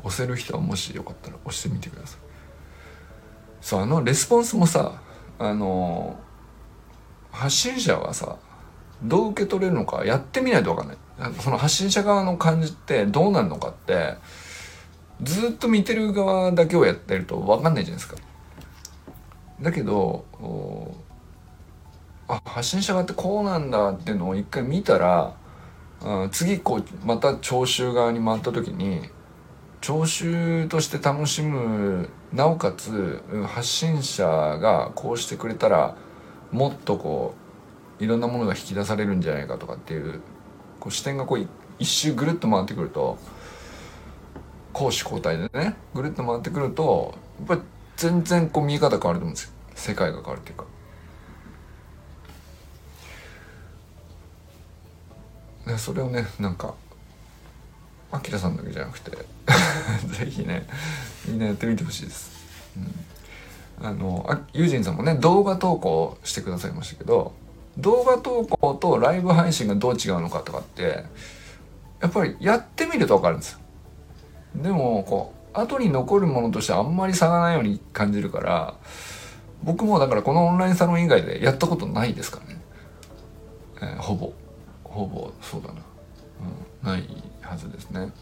[0.04, 2.20] 押せる人はもしよかったら押してみてください。
[3.60, 5.02] そうあのレスポンスもさ
[5.40, 6.20] あの
[7.32, 8.36] 発信者はさ
[9.02, 10.98] どう受け取れるのかやってみないと分かんない。
[11.40, 14.14] その発信者側の感じってどうなるのかって
[15.20, 18.16] ずっと見てる側だけをやってると分かんないじゃないですか。
[19.60, 20.24] だけど
[22.28, 25.34] あ発信者側ってこうなんだっていうのを一回見たら
[26.30, 29.02] 次こうまた聴衆側に回った時に
[29.80, 35.96] 聴衆として楽しむなおかつ発信者がこうしてくれたら
[36.52, 37.34] もっとこ
[38.00, 40.20] ういろんなものが引き出されるんじゃないかとかっていう
[40.78, 43.18] こう視点がこう一周ぐるっと回ってくると
[44.72, 47.60] 攻守交代でねぐるっと回ってくるとやっぱり
[47.98, 49.50] 全然こう見え方変わると思うんですよ。
[49.74, 50.64] 世界が変わるっていうか。
[55.76, 56.74] それをねなんか
[58.10, 59.10] アキラさんだけじゃなくて
[60.08, 60.66] ぜひね
[61.26, 62.30] みんなやってみてほしいです、
[63.80, 67.34] うん、あのあユージンさんもね動画投稿してくださいましたけど
[67.76, 71.04] 動画投稿とライブ配信がどう違うのかとかって
[72.00, 73.58] やっぱりやってみると分かるんですよ。
[74.54, 78.74] でもこう後に残るものとしてあんまり差がないように感じるから
[79.62, 82.60] 僕もだからこのオンラインサロン以外でやったことないですからね、
[83.82, 84.32] えー、ほぼ。
[84.84, 85.74] ほぼそうだな、
[86.84, 87.06] うん、ない
[87.40, 88.12] はずですね。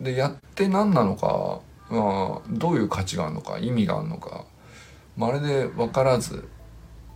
[0.00, 4.46] でやって何なのか、まあ、どういう価値があるのか意味があるのか
[5.16, 6.48] まるで分からず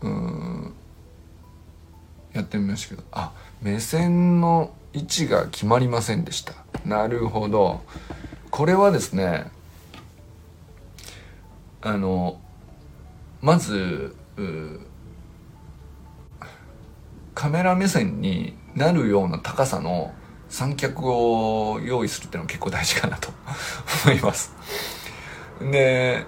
[0.02, 0.74] うん
[2.34, 6.63] やってみましたけどあ目線の位置が決まりませんでした。
[6.84, 7.82] なるほど。
[8.50, 9.50] これはですね
[11.82, 12.38] あの
[13.40, 14.14] まず
[17.34, 20.14] カメラ目線になるような高さの
[20.48, 23.30] 三脚を用意するっていうのは結構大事かなと
[24.06, 24.54] 思います。
[25.60, 26.24] で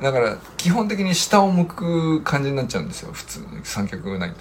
[0.00, 4.36] だから基本的に下を向く感じになっちゃうんですよ普通三脚がないと。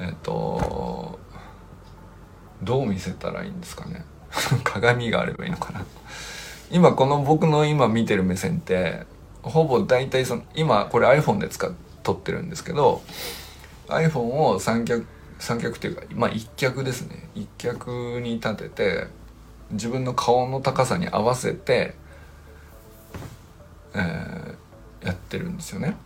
[0.00, 1.18] えっ、ー、と
[2.62, 4.04] どう見せたらいいんですかね？
[4.64, 5.84] 鏡があればいいのかな？
[6.70, 9.06] 今この僕の今見てる目線って
[9.42, 13.02] ほぼ大体その今これ iPhone で使っ撮ってるんですけど
[13.88, 15.06] iPhone を三脚
[15.38, 17.28] 三脚っていうかまあ一脚ですね。
[17.34, 19.06] 一脚に立てて
[19.70, 21.94] 自分の顔の高さに合わせて
[23.94, 25.96] えー、やってるんですよね。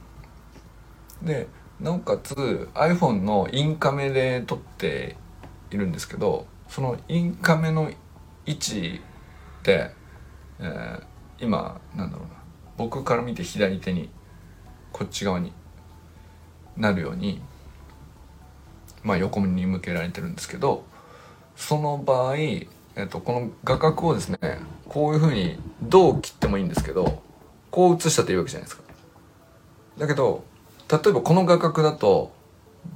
[1.22, 1.46] で
[1.80, 5.16] なおかつ iPhone のインカメで撮って
[5.76, 7.90] いるんですけどそのインカメの
[8.46, 9.00] 位置
[9.62, 9.90] で、
[10.58, 11.02] えー、
[11.40, 12.35] 今なんだろうな
[12.76, 14.11] 僕から見て左手に
[14.92, 15.52] こっち側に
[16.76, 17.40] なるように
[19.02, 20.85] まあ横に向けられてるんですけど
[21.56, 22.66] その場合、え
[23.04, 24.38] っと、この画角をですね
[24.88, 27.22] こういうふうにどう切ってもいいんですけど
[27.70, 28.82] こう映したっていいわけじゃないですか。
[29.98, 30.44] だけど
[30.90, 32.32] 例えばこの画角だと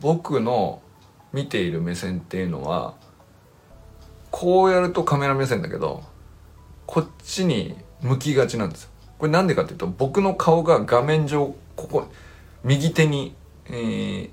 [0.01, 0.83] 僕の
[1.37, 2.95] 見ている目線っていうのは
[4.31, 6.03] こうやるとカメラ目線だけど
[6.87, 8.91] こっちに向きがちなんですよ。
[9.19, 12.09] これなんでかっていうと僕の顔が画面上ここ
[12.65, 13.35] 右手に、
[13.67, 14.31] えー、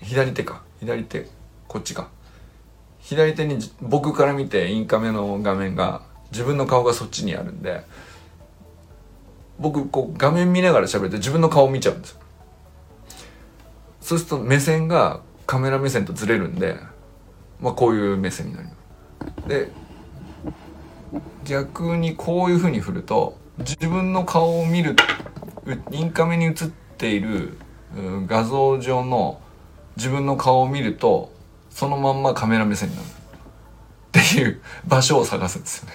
[0.00, 0.62] 左手か。
[0.80, 1.28] 左手
[1.68, 2.08] こっちか。
[3.00, 7.82] 左手に僕から見てインカメの画面が自分の顔がそっちにあるんで
[9.58, 12.20] 僕こう画面見ながら喋って自分の顔見ちゃうんですよ。
[14.00, 16.78] そうすると目線がカメラ目線とずれるんで
[17.60, 18.74] まあこういう目線になりま
[19.42, 19.48] す。
[19.48, 19.70] で
[21.44, 24.96] 逆にこういうふうに振ると自分の顔を見る
[25.90, 26.54] インカメに映っ
[26.98, 27.56] ている
[28.26, 29.40] 画像上の
[29.96, 31.32] 自分の顔を見ると
[31.70, 33.08] そのまんまカメラ目線になる。
[33.08, 33.10] っ
[34.12, 35.94] ていう場所を探すんですよね。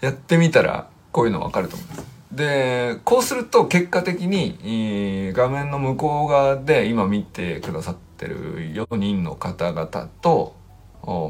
[0.00, 2.07] やってみたらこういうの分かると思います。
[2.38, 10.54] でこうすると結果的に画面の向こう側で今見てくださってる4人の方々と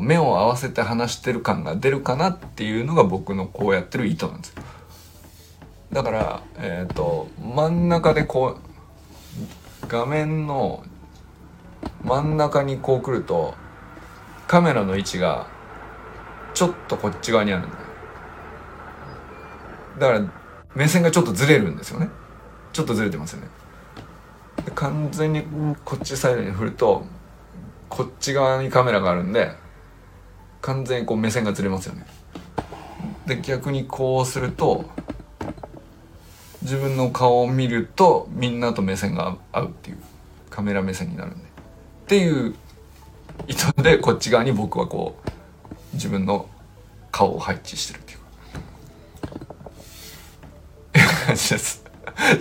[0.01, 4.63] 目を合わせて話してる感が出るかなっていうのが僕のこうやってる意図なんですよ。
[5.91, 10.85] だから、えっ、ー、と真ん中でこう画面の
[12.05, 13.55] 真ん中にこう来ると
[14.47, 15.49] カメラの位置が
[16.53, 17.85] ちょっとこっち側にあるんだよ。
[19.99, 20.38] だから
[20.79, 22.09] 目線がちょっとずれるんですよね。
[22.73, 23.49] ちょっとずれてますよね。
[24.77, 25.43] 完全に
[25.85, 27.05] こっちサイドに振ると
[27.89, 29.51] こっち側にカメラがあるんで
[30.61, 32.07] 完全にこう目線がずれますよね。
[33.27, 34.85] で逆にこうすると
[36.63, 39.99] 自分の顔を見るとみんなと目線が合うっていう
[40.49, 41.45] カメラ目線になるんで。
[41.45, 41.47] っ
[42.07, 42.55] ていう
[43.49, 45.29] 意図でこっち側に僕はこう
[45.95, 46.49] 自分の
[47.11, 48.08] 顔を配置してる。
[51.29, 51.85] 感じです。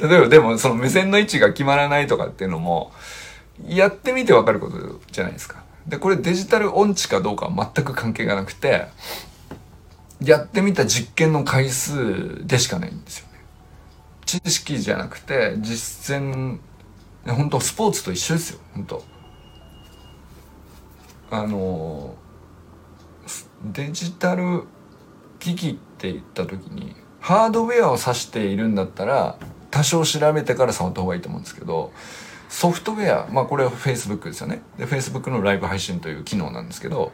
[0.02, 2.92] 例えばでもその目線の位置が決まらないとかっていうのも
[3.68, 5.64] やってみてわかることじゃないですか。
[5.86, 8.88] で、これデジタル音痴かどうかは全く関係がなくて
[10.22, 13.40] やってみた実験の回数でしかないんですよね。
[14.26, 16.60] 知識じゃなくて実践
[17.26, 19.04] 本当スポーツと一緒ですよ本当
[21.30, 22.16] あの
[23.64, 24.64] デジタル
[25.40, 26.96] 機器って言った時に
[27.28, 29.38] ハードウェアを指しているんだったら
[29.70, 31.92] 多少調べてから触った方がいいと思うんですけど
[32.48, 34.62] ソフトウェアまあこれは Facebook ですよね。
[34.78, 37.12] で Facebook のライブ配信という機能なんですけど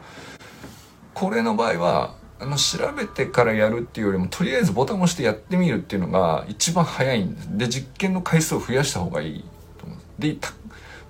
[1.16, 7.58] これの場合はあの調べてからやるっていうよりもとりあえずボタンを押してやってみるっていうのが一番早いんです。
[7.58, 9.44] で実験の回数を増やした方がいい
[9.80, 10.40] と思うんです。
[10.42, 10.48] で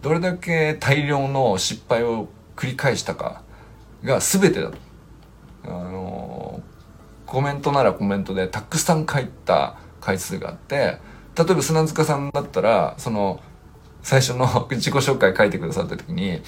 [0.01, 3.41] どれだけ大量の失敗を繰り返したか
[4.01, 4.77] が全てだと。
[5.65, 6.02] あの
[7.33, 10.99] コメントならコメントでたくさん書いた回数があって
[11.35, 13.41] 例えば砂塚さんだったらその
[14.03, 16.43] 最初の 自己紹介書いてくださった時に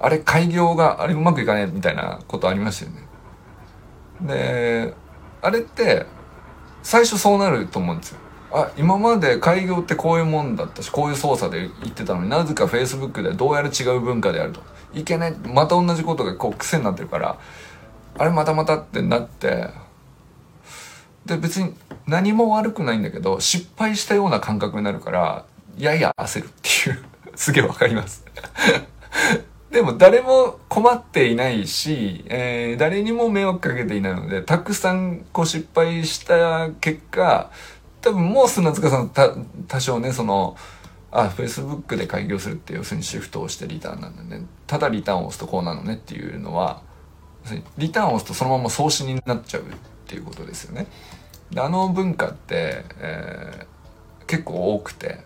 [0.00, 3.06] あれ開業があれうまくいかねえみたいなことありましたよね。
[4.22, 4.94] で
[5.42, 6.06] あれって
[6.82, 8.18] 最初そうなると思うんですよ。
[8.54, 14.62] あ今まで開業ってこういうもんだったしこういう操作で言ってたのになぜか Facebook でどうやら違う文化であると。
[14.94, 17.38] いけないまた同じことがこう癖になってるから
[18.16, 19.68] あれまたまたってなって
[21.26, 21.74] で別に
[22.06, 25.44] 何も悪くないんだけど失敗したような感覚になるから
[25.76, 27.04] やや焦るっていう
[27.36, 28.24] すげえわかります
[29.70, 37.50] でも誰も困っていないし、えー、誰にも迷惑かけていないのでたくさんこう失敗した結果
[38.00, 39.30] 多分もう砂塚さんた
[39.68, 40.56] 多少ねその
[41.16, 44.44] あ、Facebook で開業するって要するにシフトをしてリターンなんだね。
[44.66, 46.82] ただリターンを押すとこうなのねっていうのは、
[47.78, 49.64] リターンを押すとそのまま送信になっちゃうっ
[50.06, 50.86] ていうことですよね。
[51.50, 55.20] であの文化って、えー、結構多くて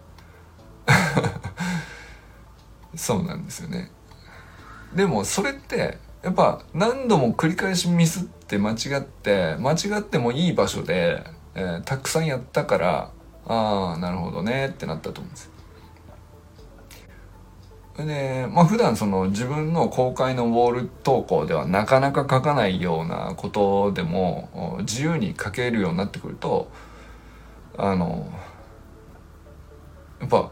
[2.94, 3.90] そうなんですよね。
[4.94, 13.10] でもそれってやっぱ何度も繰り返しミスって間違って間違ってもいい場所で、えー、たくさんやったから
[13.46, 15.50] ああなるほどねってなったと思うんです
[18.04, 26.70] で、まあ普段その自分の公開のウォール投稿ではなかなか書かないようなことでも自由に書けるようになってくると
[27.76, 28.30] あの
[30.20, 30.50] やっぱ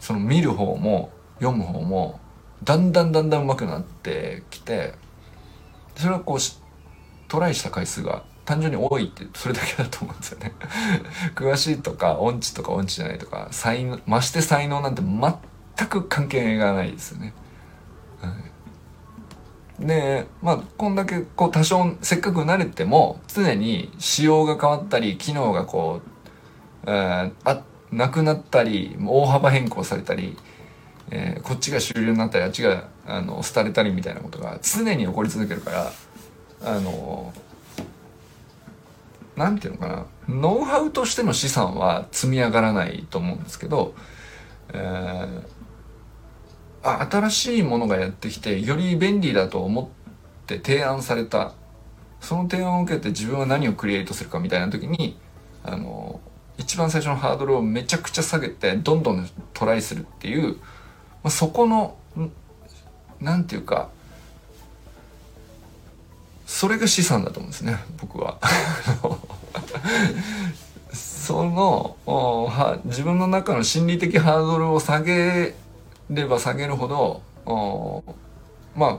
[0.00, 2.20] その見る方も読む方も
[2.64, 4.94] だんだんだんだん上手くなってきて
[5.96, 6.38] それはこう
[7.28, 10.54] トライした回数が単純に多いってそれだけだと思うんですよね。
[11.36, 15.02] 詳しいとか音痴とか音痴じゃないとか才能まして才能なんて
[15.78, 17.32] 全く関係がないですよね。
[18.20, 18.34] は
[19.80, 26.00] い、でまあこんだけこう多少せっかく慣れても常に仕様が変わったり機能がこ
[26.84, 27.62] う、えー、あ
[27.92, 30.36] なくなったり大幅変更されたり、
[31.10, 35.92] えー、こっちが終了になったりあっちがあの廃れたりみたいなことが常に起こり続けるから
[36.64, 37.32] あの
[39.36, 43.94] なんていうのかなノウハウとしての資産は積み上がらないと思うんですけど、
[44.74, 45.57] えー
[46.90, 51.52] 新しいものがやってきてより便利だと思って提案された。
[52.20, 55.16] その提案を受けて自分は何をクリエイトするかみたいな時に
[55.62, 56.20] あの
[56.56, 60.58] 一番最初のハードルをめちゃくちゃ下げてどんどんトライするっていう、ま
[61.24, 61.96] あ、そこの
[63.20, 63.90] 何て言うか
[66.46, 68.38] それが資産だと思うんですね僕は。
[70.90, 71.96] その
[72.86, 75.54] 自分の中の心理的ハードルを下げ
[76.10, 77.22] れば下げるほど
[78.74, 78.98] まあ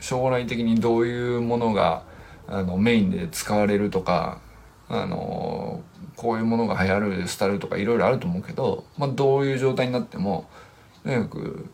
[0.00, 2.04] 将来的にどういうものが
[2.46, 4.40] あのメインで使われるとか
[4.88, 5.82] あの
[6.16, 10.48] こういうものが流行る廃るとかいろいろあると思うけど、まあ、どういう状態になっても
[11.04, 11.70] とにかく、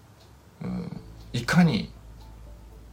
[0.63, 1.01] うん、
[1.33, 1.91] いかに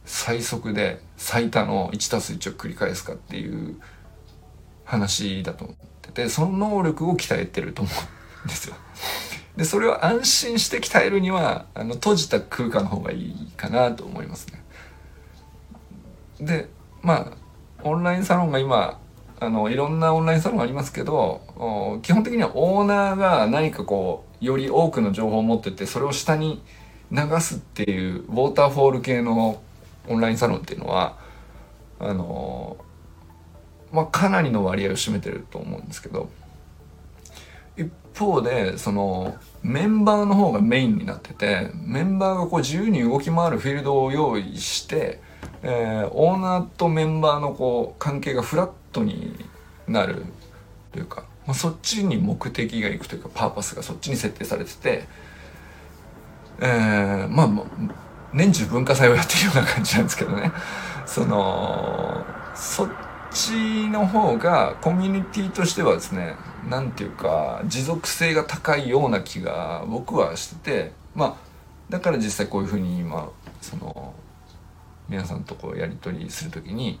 [0.04, 3.76] 最速で最多の 1+1 を繰り返すかっていう
[4.84, 7.90] 話だと思っててその能力を鍛えてると思
[8.42, 8.76] うんですよ。
[9.56, 14.64] でそれを安心して鍛えるにはあの閉じた空間の方がいいかなと思いますね。
[16.40, 16.68] で
[17.02, 17.44] まあ
[17.84, 18.98] オンラインサロンが今
[19.38, 26.62] あのいろんなオンラインサロンありますけど基本的にはオーナーが何かこうより多くの情報を持っててそれを下に
[27.12, 29.62] 流すっていうウォーターフォール系の
[30.08, 31.16] オンラインサロンっていうのは
[32.00, 32.76] あの
[33.92, 36.28] まあかなりの割合を占めてると思うんですけど
[38.18, 45.20] 方でそのメンバーの方がメインになっててメンバーがこう自由に動き回るフィールドを用意して、
[45.62, 49.34] えー、オーナーとメンバーのこう関係がフラットに
[49.88, 50.24] なる
[50.92, 55.04] というか、まあ、そっちに目的がいくというかパーパスがそっちに設定されてて、
[56.60, 57.48] えー、まあ
[58.32, 60.52] 年中文化祭をやってるような感じなんですけどね。
[61.06, 62.88] そのそっ
[63.30, 66.36] ちの方がコミュニティとしてはですね
[66.68, 71.36] 何て言うか持続性が高いような気が僕はしててまあ
[71.90, 74.14] だから実際こういうふうに今その
[75.08, 76.98] 皆さんとこうやり取りする時に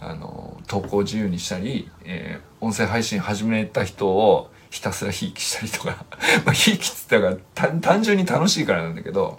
[0.00, 6.04] あの投稿自由にしたり、えー、音声配信始めた人をひたすらひいきしたりとか
[6.44, 7.36] まあひいきっつったら
[7.80, 9.38] 単純に楽しいからなんだけど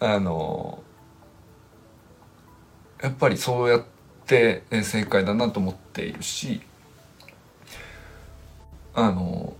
[0.00, 0.82] あの
[3.02, 3.84] やっぱりそうやっ
[4.26, 6.62] て正解だなと思っているし
[8.94, 9.54] あの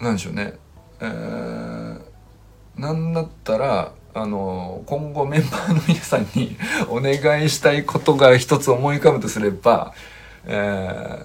[0.00, 0.54] なんでしょうね。
[1.00, 2.00] えー、
[2.76, 6.56] なんだったらあの今後メンバーの皆さんに
[6.88, 9.92] お願いしたいことが一つ思い浮かぶとすれば、
[10.46, 11.24] えー、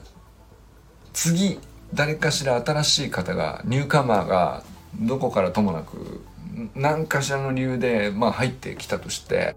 [1.13, 1.59] 次
[1.93, 4.63] 誰かしら新しい方がニューカマーが
[4.95, 6.21] どこからともなく
[6.75, 9.55] 何かしらの理由で、まあ、入ってきたとして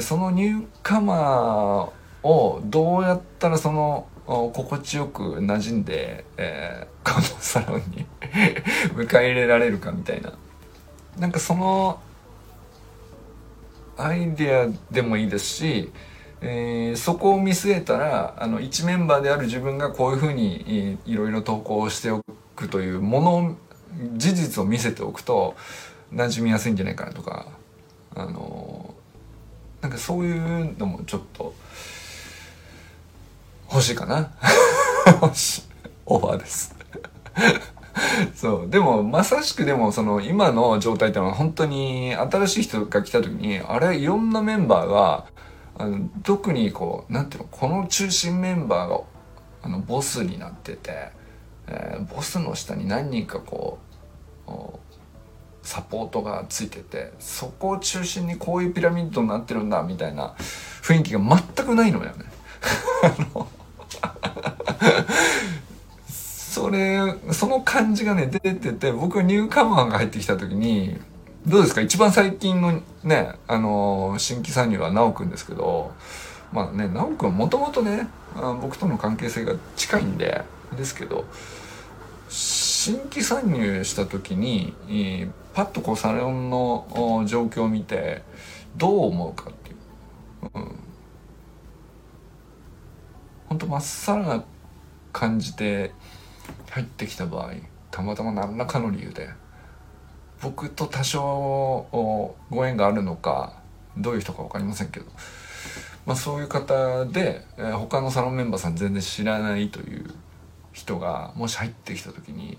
[0.00, 8.06] そのニューカマーをどうやったらその心地よく馴染んで、えー、このサロンに
[8.94, 10.32] 迎え入れられるかみたいな。
[11.18, 12.00] なんかその
[13.96, 15.92] アイデアでもいいですし、
[16.40, 22.24] えー、そこを見据えたらあの1メンバーである自分がこういうふうにいろいろ投稿してお
[22.56, 23.56] くというもの
[24.16, 25.54] 事実を見せておくと
[26.12, 27.46] 馴染みやすいんじゃないかなとか
[28.14, 28.94] あの
[29.82, 31.54] なんかそういうのもちょっと
[33.72, 34.30] 欲しいかな。
[35.22, 35.62] 欲しい。
[36.04, 36.74] オファーです。
[38.34, 38.70] そう。
[38.70, 45.26] でもまさしくでもその今の状態ってのは本当に新しい人が来た時にあれいろんなメンバーが
[45.78, 49.00] あの特にこうなんていうのこの中心メンバーが
[49.62, 51.10] あのボスになってて、
[51.66, 53.92] えー、ボスの下に何人かこう
[55.62, 60.34] サポートがついててそこを中心にこういうピラミッドになってるんだみたいな
[60.82, 62.24] 雰囲気が全くないのよね。
[63.02, 63.48] あ の
[66.08, 70.98] それその感じがね出てて僕はニューカマーが入ってきた時に
[71.46, 71.80] どうですか？
[71.80, 75.92] 一番最近のねあの新規参入は直くんですけど
[76.52, 78.06] まあね直くんもともとね
[78.60, 80.42] 僕との関係性が近いんで
[80.76, 81.24] ですけど
[82.28, 84.74] 新規参入した時に
[85.54, 88.22] パッとこうサロンの状況を見て
[88.76, 89.76] どう思うかっていう、
[90.54, 90.78] うん、
[93.52, 94.44] ほんとまっさらな
[95.12, 95.92] 感じで
[96.70, 97.52] 入ってきた場合
[97.90, 99.28] たまたま何らかの理由で
[100.40, 101.86] 僕と多少
[102.48, 103.52] ご縁があるのか
[103.98, 105.06] どういう人か分かりませんけど、
[106.06, 110.14] まあ、そういう方で、えー、他のサロンメンバーさん全然知らないという
[110.72, 112.56] 人がもし入ってきた時に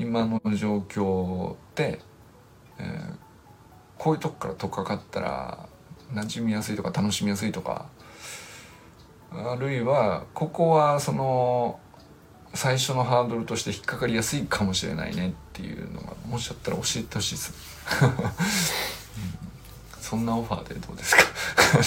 [0.00, 2.00] 今の状況で、
[2.80, 3.14] えー、
[3.98, 5.68] こういうとこから取っかかったら
[6.12, 7.86] 馴染みやすいとか楽しみやすいとか
[9.36, 11.78] あるいはここはその
[12.54, 17.52] 最初のハードルとして引っかかりやすいかもしれないねっていうのがもしあったら教えてほしいです、
[20.00, 21.22] そんなオファーでどうですか？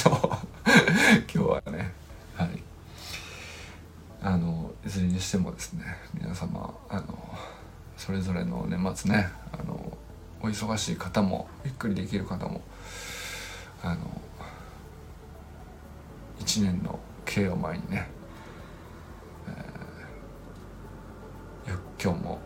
[1.33, 1.93] 今日はね。
[2.35, 2.63] はい。
[4.21, 7.37] あのいずれにしてもですね皆様あの
[7.95, 9.97] それぞれの年末ねあの
[10.41, 12.61] お忙しい方もゆっくりできる方も
[13.81, 14.21] あの
[16.39, 18.17] 1年の経を前にね
[22.01, 22.39] 今日も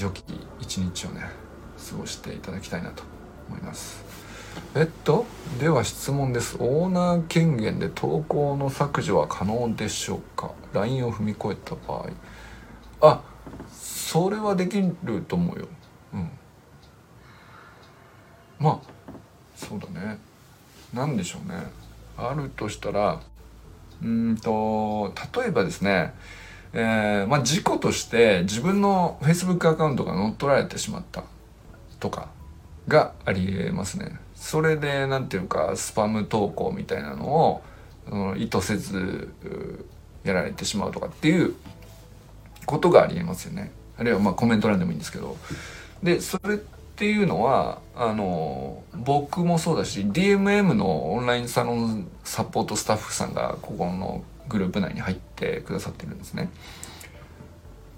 [0.00, 0.22] 良き
[0.60, 1.22] 一日をね
[1.90, 3.02] 過ごしていただきたいなと
[3.48, 4.04] 思います。
[4.74, 5.26] えっと
[5.58, 6.56] では質問です。
[6.60, 12.10] オーナー権限で投稿の削除は可能でしょうか？LINE を踏み越えた場合。
[13.00, 13.22] あ
[13.72, 15.68] それはできると思うよ。
[16.14, 16.30] うん。
[18.60, 19.12] まあ
[19.56, 20.18] そうだね。
[20.94, 21.79] 何でしょうね。
[22.28, 23.20] あるとしたら
[24.02, 26.14] うんと例えばですね
[26.72, 31.24] えー、まあ、事故として自分の Facebook アカウントが乗っ取られてしまった
[31.98, 32.28] とか
[32.86, 34.20] がありえますね。
[34.34, 37.62] それで何ていうかスパム投稿みたいなのを、
[38.10, 39.34] うん、意図せず
[40.24, 41.54] やられてしまうとかっていう
[42.66, 43.72] ことがありえますよね。
[43.98, 45.36] あるいはまあコメント欄でもいいんですけど。
[46.02, 46.58] でそれ
[47.00, 56.50] ていうのはあの僕もそうだし DMM のオンラインサロンサポートスタッフさんがここのグループ内に入ってくださってるんですね。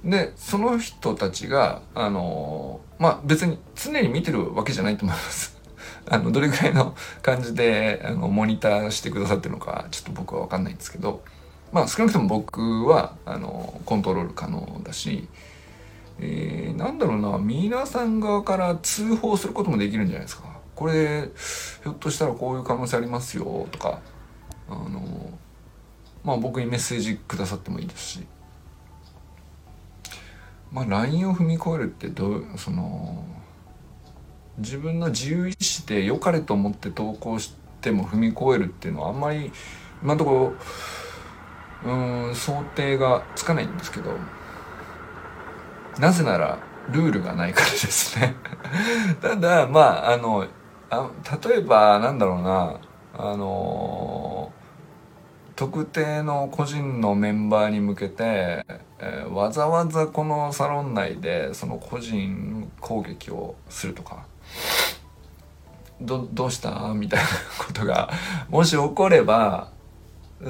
[0.05, 5.61] でその人たちがあのまあ別に常に見てるわけじゃないと思います。
[6.09, 11.24] あのどれぐらいの感じであのモニターしてくださってるのかちょっと僕は分かんないんですけど
[11.72, 15.26] まあ少なくとも僕はあのコントロール可能だし、
[16.25, 20.45] えー、なんだろうな皆さん側から通報することもできるんじゃないですか。
[20.77, 21.29] これ
[21.83, 23.99] ひょっとしたらこういう可能性ありますよとか。
[24.68, 25.01] あの
[26.25, 28.27] まあ僕にメッセージくださってもいいですし。
[30.70, 33.25] まあ LINE を踏み越えるってどうその
[34.59, 39.51] 自分の自由意志で良かれと思って投稿しても踏み越えるっていうのはあんまり
[40.03, 40.55] 今のとこ
[41.85, 44.16] ろうん想定がつかないんですけど。
[45.99, 46.59] なぜなら
[46.90, 48.34] ルールがないからですね。
[49.20, 50.47] ただまああの
[50.90, 51.11] あ
[51.47, 52.76] 例えばなんだろうな。
[53.14, 54.51] あの
[55.55, 58.64] 特定の個人のメンバーに向けて、
[58.99, 64.24] えー、わざわざこのサロン内でその個人攻撃をするとか。
[66.01, 66.93] どどうした？
[66.95, 67.26] みたいな
[67.64, 68.11] ことが
[68.51, 69.68] もし起これば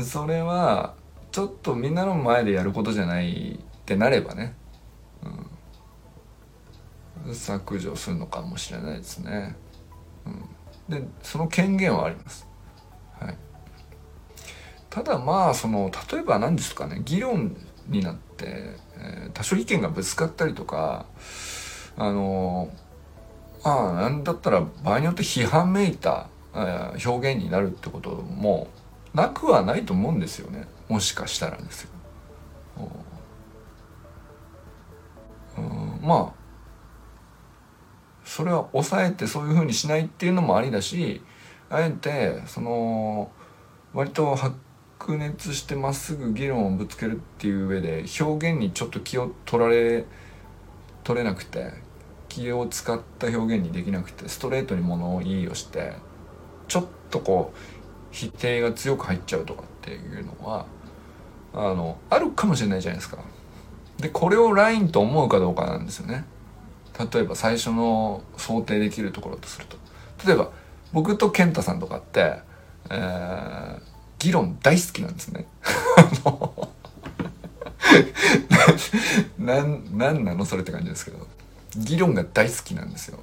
[0.02, 0.94] それは
[1.30, 4.54] ちょっとみんなの前でやることじゃないってなればね、
[7.32, 9.56] 削除するのかもしれないですね。
[10.88, 12.46] うん、でその権限はあります。
[13.18, 13.36] はい、
[14.90, 17.56] ただまあその例えば何ですかね議論
[17.88, 21.06] になって、えー、多少意見がぶつかったりとか
[21.96, 22.70] あの
[23.64, 28.68] ああなんだったら場合によって批判めいた、えー、表現になるってことも
[29.14, 31.90] なくはないと思うんですよねもしかしたらですよ。
[35.58, 36.41] うん、まあ
[38.24, 41.22] それは抑えてそういうふうにしないっていうのもありだし
[41.70, 43.30] あえてその
[43.94, 50.04] 割と白熱してまっすぐ議論をぶつけるっていう上で表現にちょっと気を取られ
[51.04, 51.72] 取れなくて
[52.28, 55.94] 気を使った表現にできなくてストレートに物言いをして
[56.68, 57.58] ちょっとこう
[58.10, 60.66] 否定が強く入っちゃうとかっていうのは
[61.52, 63.18] あのあるかもしれないじゃないですか。
[63.98, 66.24] でこれをラインと思うかどうかなんですよね。
[66.98, 69.76] 例えば最初の想定できるところとすると
[70.26, 70.50] 例えば
[70.92, 72.40] 僕と健太さんとかって、
[72.90, 73.80] えー、
[74.18, 75.46] 議論大好きなんですね。
[79.38, 80.44] ななんなの？
[80.44, 81.26] それって感じですけど
[81.76, 83.18] 議論が大好きなんですよ。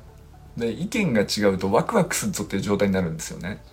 [0.57, 3.63] で意見が違うとワクワクするぞっていう状態になるんですよね。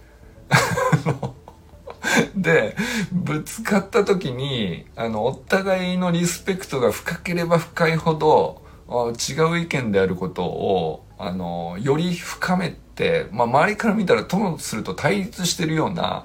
[2.36, 2.76] で
[3.10, 16.24] ぶつかった時にあのお互いのリスペクトが深ければ深いほど違う意見であることをあのより深めて、まあ、周りから見たらともすると対立してるような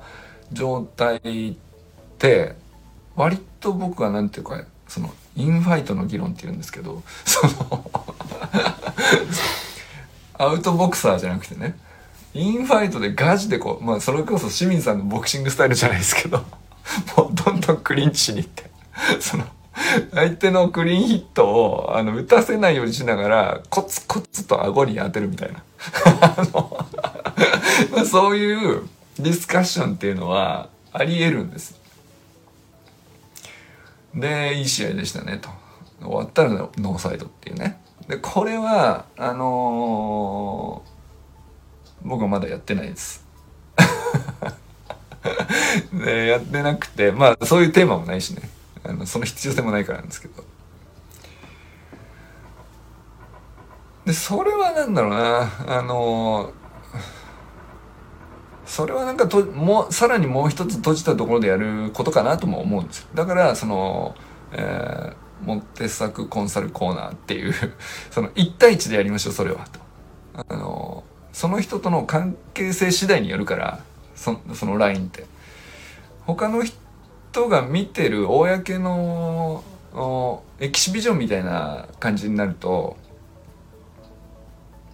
[0.51, 1.55] 状態っ
[2.17, 2.55] て
[3.15, 7.91] 割と僕は何ていうかそのインファイトの議論って言うんですけど その
[10.33, 11.77] アウトボクサーじゃなくてね
[12.33, 16.39] インファイトでガチでこうまあそれこそ清水さんのボクシングスタイルじゃないですけど
[17.17, 18.69] もうどんどんクリンチしに行って
[19.19, 19.45] その
[20.13, 25.63] 相手のクリーンヒットをあの打たせないようにしながらコツコツと顎に当てるみたいな。
[27.91, 28.87] ま あ、 そういう
[29.19, 31.79] ディスカッションっていうのはあり得るんです。
[34.13, 35.49] でいい試合でしたねと。
[36.01, 37.79] 終わったらノーサイドっていうね。
[38.07, 43.23] でこれはあのー、僕はまだやってないです。
[45.93, 48.49] でやってなくてまあそういうテーマもないしね。
[48.83, 50.43] あのその必要性もないからなんですけど。
[54.05, 55.51] でそれは何だろうな。
[55.67, 56.51] あの
[58.65, 64.15] それはなんかともうさらにもう一つ閉じたところでやることかなとも思うんですだからその、
[64.53, 67.53] えー、モテ作コンサルコーナーっていう
[68.11, 69.79] その1対1でやりましょうそれはと。
[70.49, 71.03] あの
[71.33, 73.79] その人との関係性次第によるから
[74.15, 75.25] そそのラインって。
[76.25, 76.77] 他の人
[77.31, 79.63] 人が見てる公の
[80.59, 82.97] エキシビジョンみたいな感じになると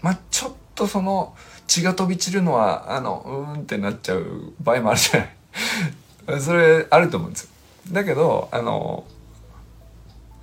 [0.03, 1.35] まあちょっとその
[1.65, 6.39] 血が飛び散るのはあのうーんってなっちゃう場合もあるじゃない。
[6.39, 7.49] それあると思うんですよ。
[7.91, 9.03] だけどあの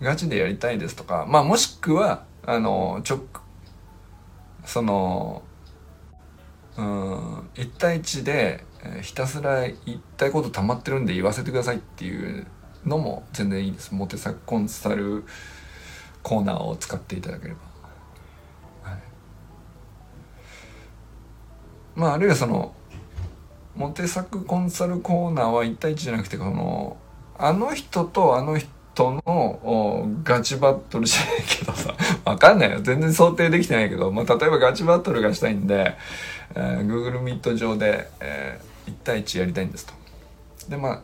[0.02, 3.20] ガチでやりたいですとかまあもしくはあのちょ
[4.64, 5.42] その
[6.76, 12.46] うん1対1でえー、ひたすら言いたいこと溜まってるんで言わせてくださいっていう
[12.84, 13.94] のも全然いいです。
[13.94, 15.24] モテ作コンサル
[16.22, 17.54] コーナーを使っていただけれ
[18.82, 18.90] ば。
[18.90, 19.00] はい、
[21.94, 22.74] まああるいはその
[23.74, 26.96] モテ作コンサルコーナーは1対1じゃなくてこの
[27.38, 35.96] あの人とあの人のガチバトルじゃないけどさ わかんないよ全然想定できてないけど、まあ、例えばガチバトルがしたいんで、
[36.54, 39.94] えー、Google Meet 上で、えー1対1やりたいんですと。
[40.68, 41.02] でまあ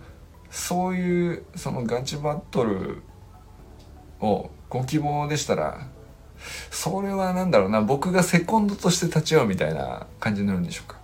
[0.51, 3.03] そういうそのガチバトル
[4.21, 5.87] をご希望でしたら
[6.71, 10.99] それは何だろうな僕がセコンドとして立ち会うみたいな感じになるんでしょうか。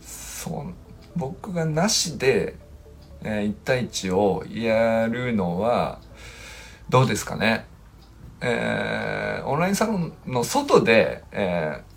[0.00, 0.74] そう
[1.16, 2.56] 僕がなしで、
[3.22, 6.00] えー、1対1をやるのは
[6.88, 7.66] どうですかね。
[8.40, 11.93] えー、オンラインサロンの外で、えー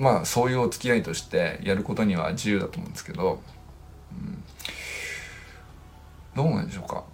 [0.00, 3.40] まあそういうお付き合いとしてやることには自由だと思うんですけど、
[4.12, 4.42] うん、
[6.34, 7.04] どうなんでしょうか。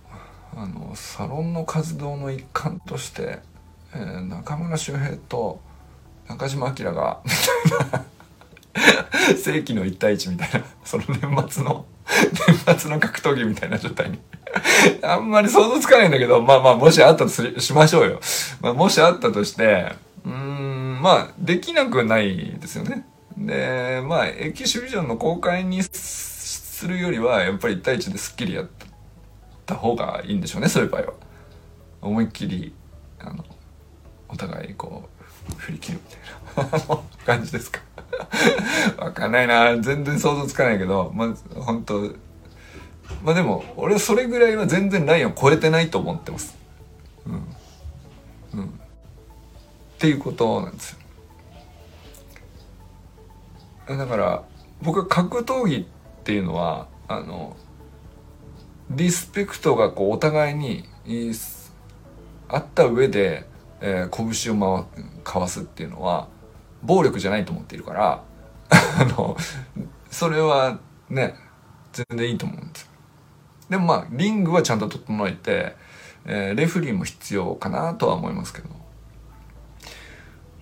[0.56, 3.40] あのサロンの活動の一環として、
[3.92, 5.60] えー、中村周平と
[6.28, 7.30] 中島明がみ
[7.72, 8.04] たい
[9.32, 11.84] な世紀の一対一みたいなその年末の
[12.66, 14.20] 年末の格闘技みたいな状態に。
[15.02, 18.20] あんまり想像つかないんだけどまあまあもしあったとしましょうよ、
[18.62, 19.92] まあ、もしあったとして
[20.24, 20.75] うん
[21.06, 23.06] まあできなくないですよね。
[23.36, 28.66] でまあエキシビジョンの公開にするよりはやっぱり1対1ですっきりやっ
[29.66, 31.12] た方がいいんでしょうねそういう場合は。
[32.02, 32.74] 思いっきり
[33.20, 33.44] あの
[34.28, 35.08] お互いこ
[35.48, 36.00] う振り切る
[36.56, 37.80] みたいな感じですか。
[38.98, 39.80] わかんないな。
[39.80, 42.00] 全然想像つかないけどまあ本当
[43.22, 46.56] まあでも俺はそれぐらいは全然ラインを超えてないと思ってます。
[47.26, 47.55] うん。
[49.96, 50.90] っていうことなんです
[53.88, 53.96] よ。
[53.96, 54.44] だから
[54.82, 55.84] 僕は格闘技っ
[56.24, 57.56] ていうのはあの
[58.90, 60.84] リスペクトがこうお互いに
[62.48, 63.46] あった上で、
[63.80, 66.28] えー、拳を回交わすっていうのは
[66.82, 68.22] 暴力じゃないと思っているから
[68.68, 69.36] あの
[70.10, 70.78] それは
[71.08, 71.34] ね
[71.92, 72.88] 全然いいと思うんですよ。
[73.70, 75.74] でもまあリングはちゃんと整えて、
[76.26, 78.75] えー、レフリーも必要かなとは思いますけど。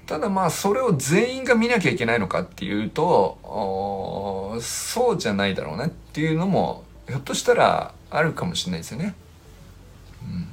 [0.06, 3.38] ただまあそれを全員が見なきゃいけないのかっていうと
[4.60, 9.14] そうじゃないだろうねっていうのもひょっとしたらあるかもしれないですよね。
[10.22, 10.46] うん。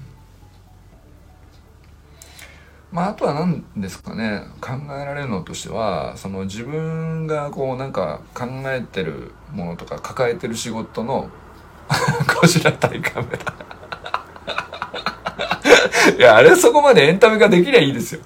[2.92, 4.44] まあ、あとは何ですかね。
[4.60, 11.30] 考えられるのとしてはその自分がこうなんか考えてるものとか抱えてる仕事の
[12.40, 13.72] こちら対カメラ
[16.18, 18.22] いやあれそこまでエンタメ化できりゃいいですよ。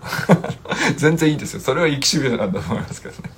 [0.96, 1.60] 全然いいですよ。
[1.60, 3.30] それは生きしびれなんだと思いますけどね、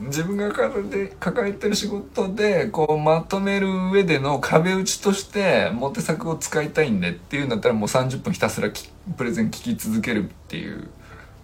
[0.00, 8.70] うん、自分が抱えてる仕事でこうまとめる上での壁打ちとしてモテ作を使いたいんでっていうんだったらもう30分ひたすら
[9.16, 10.88] プレゼン聞き続けるっていう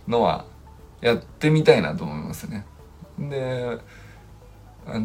[0.07, 0.45] のは
[1.01, 2.67] やってみたいなと思いますね。
[3.19, 3.79] で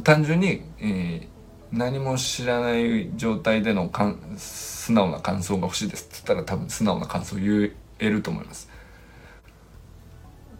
[0.03, 8.69] 単純に、えー、何も知らない状態でのかん素直な感想が欲しいですって言ったら多分素直な感想を言えると思います。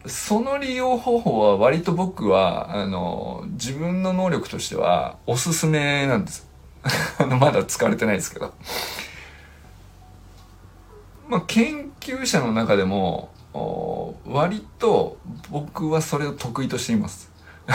[0.05, 6.47] その利用方法は割と僕はあの自分の能力としてはおすすめなんです。
[7.39, 8.53] まだ使われてないですけど。
[11.29, 13.31] まあ研究者の中でも
[14.25, 15.17] 割と
[15.49, 17.31] 僕はそれを得意としています。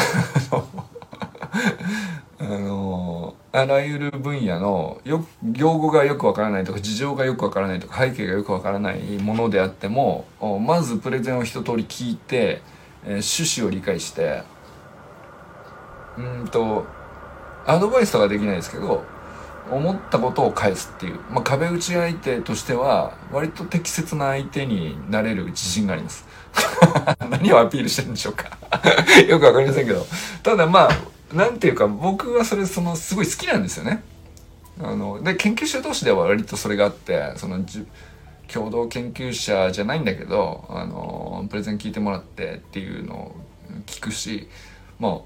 [2.40, 5.26] あのあらゆる分野のよ
[5.56, 10.26] 用語がよくわからないとか事情がよくわからないとか背景がよくわからないものであっても
[10.64, 12.62] まずプレゼンを一通り聞いて、
[13.04, 14.44] えー、趣旨を理解して
[16.16, 16.86] うんと
[17.66, 19.04] アドバイスとかできないですけど
[19.70, 26.26] 思ったことを返すっていう、まあ、壁打ち相手としては割と適切な相手になれる自信があります。
[27.28, 28.48] 何をアピールしてるんでしょうか。
[29.28, 30.06] よくわかりませんけど。
[30.42, 34.02] ただまあなんていうか僕はそれそのすごい好きなんですよね。
[34.80, 37.64] あので研究者同士では割とそれがあってその
[38.46, 43.36] 共同研究者じゃないんだけどあのプレゼン聞いてもらってっていうのを
[43.86, 44.48] 聞くし
[44.98, 45.18] まあ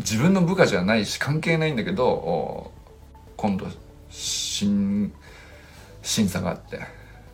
[0.00, 2.72] 自分の部下じゃないし関係ないんだけど
[3.36, 3.66] 今度
[4.10, 5.12] 審
[6.02, 6.80] 審査があって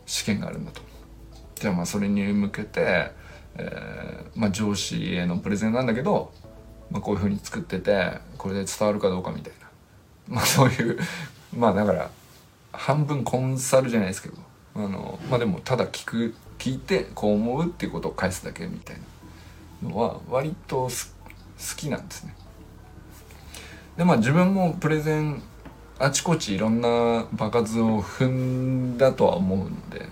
[0.05, 0.81] 試験があるんだと。
[1.55, 3.11] じゃあまあそれに向けて、
[3.55, 6.31] えーまあ、上司へのプレゼンなんだけど
[6.91, 9.53] まあ、こういうふうに作っててこれで伝わるかどうかみたい
[10.29, 10.99] なまあそういう
[11.55, 12.09] まあだから
[12.71, 14.35] 半分コンサルじゃないですけど
[14.75, 18.97] あのまあでもただ聞く聞いてこう思うっていうことを返すだけみたい
[19.81, 20.89] なのは割と好
[21.75, 22.35] きなんですね。
[23.97, 25.41] でまあ自分もプレゼン
[25.99, 30.07] あちこちいろんな場数を踏んだとは思うんで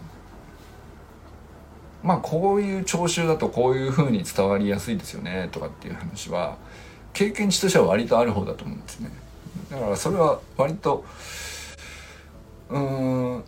[2.04, 6.58] まあこういう聴衆だとこういうふうに伝わりやすいですよねとかっていう話は
[7.14, 9.12] 経験値としては割とある方だと思うんですね。
[9.70, 11.06] だからそれは割と
[12.70, 13.44] うん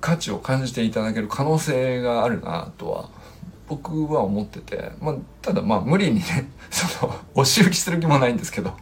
[0.00, 3.08] 価値を感じていただける可能性があるなとは
[3.68, 8.72] 僕は思ってて、まあ、ただまあ無理にね その押し売りする気もないんですけど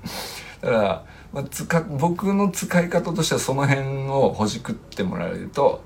[0.60, 5.82] だから、まあ、つか僕の使い方としてはその辺をほじくってもらえると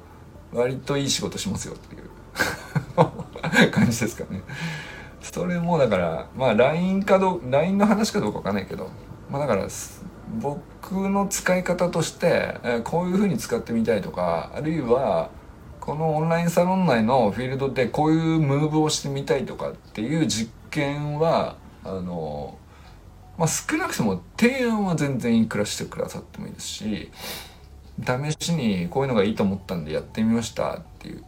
[0.52, 2.01] 割といい仕事しますよっていう。
[3.70, 4.42] 感じですかね。
[5.20, 8.90] それもだからまあ LINE かど LINE の話かどうかわかんないけど
[9.30, 9.66] まあだから
[10.40, 15.30] 僕の使い方として、え、こういうふうに使ってみたいとかあるいは
[15.80, 22.56] このオンラインサロン内のフィールドでこういうムーブをしてみたいとかっていう実験はあの
[23.36, 27.10] まあ少なくとも提案は全然いくらしてくださってもいいですし
[28.00, 31.24] 試しにこういうのがいいと思ったんでやってみましたっていう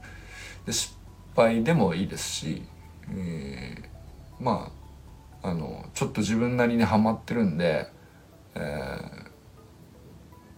[0.67, 0.94] で失
[1.35, 2.63] 敗でもいいですし、
[3.11, 4.71] えー、ま
[5.43, 7.87] ああのちょっと自分なりにはまってるんで、
[8.55, 8.59] え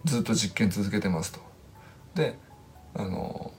[0.05, 1.39] ー、ずっと実験続けてますと。
[2.15, 2.37] で
[2.93, 3.51] あの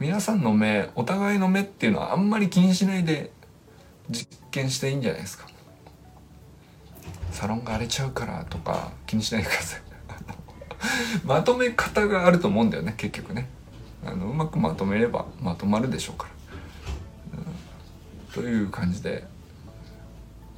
[0.00, 3.30] 皆さんの目お互いの目っていうのはあんまり気にしないで
[4.10, 5.46] 実験していいんじゃないですか。
[7.30, 9.82] サロンが荒れちゃうからとか気にしないでください。
[11.24, 13.48] まとめ方があると思うんだよね結局ね。
[14.06, 16.26] あのうまくまとめればまとまるでしょうか
[17.32, 19.24] ら、うん、という感じで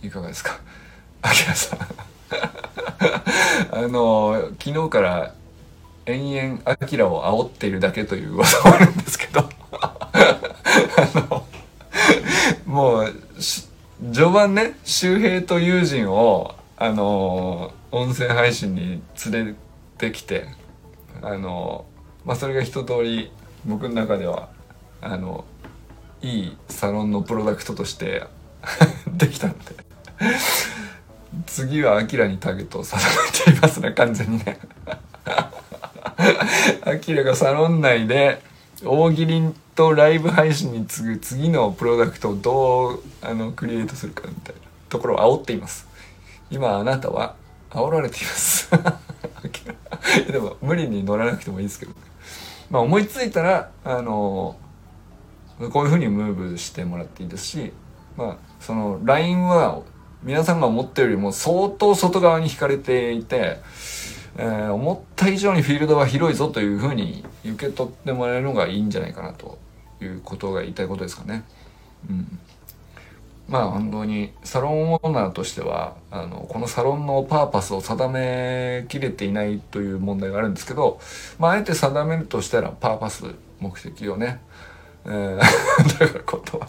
[0.03, 0.59] いかがですか？
[1.23, 1.79] あきらさん。
[3.73, 5.35] あの昨日から
[6.07, 9.49] 延々アキラを煽っているだけという噂もあるんですけど。
[9.73, 10.01] あ
[11.15, 11.47] の
[12.67, 13.15] もう
[14.13, 19.55] 序盤ね周平と友人をあの音声配信に連れ
[19.99, 20.49] てきて
[21.23, 21.87] あの
[22.27, 23.33] まあそれが一通り
[23.65, 24.51] 僕の中では
[25.01, 25.47] あの
[26.21, 28.25] いいサロンのプロダクトとして
[29.17, 29.59] できたんで。
[31.47, 34.59] 次はアキラにターゲットを定めていますね完全にね。
[36.85, 38.41] アキラがサロン内で
[38.85, 44.67] 大喜利とライブ配信に次ぐ次のプロダクトをどうあのクリエイトするかみたいな。
[44.89, 45.87] ところを煽っています。
[46.51, 47.35] 今あなたは
[47.71, 48.71] 煽られています。
[50.31, 51.93] でも無理に乗らなくてもいいですけど、
[52.71, 54.57] まあ、思いついたらあの
[55.73, 57.73] こういうふうにムーブしてもらっていいですし
[58.17, 59.83] まあその LINE は
[60.23, 63.59] 皆さんが思ったよりも相当外側に引かれていて
[64.39, 69.59] えー、思った以上にフィールドは広いぞというふうに受け取ってもらえるのがいいんじゃないかなと
[70.01, 71.43] いうことが言いたいことですかね。
[72.11, 72.39] うん、
[73.49, 80.99] まあ本当にサロンオーナーとしてはあのこのサロンのパーパスを定めきれていないという問題があるんですけど、
[81.39, 83.25] まあ、あえて定めるとしたらパーパス
[83.61, 84.41] 目的をね、
[85.05, 85.39] えー、
[86.01, 86.69] だからことは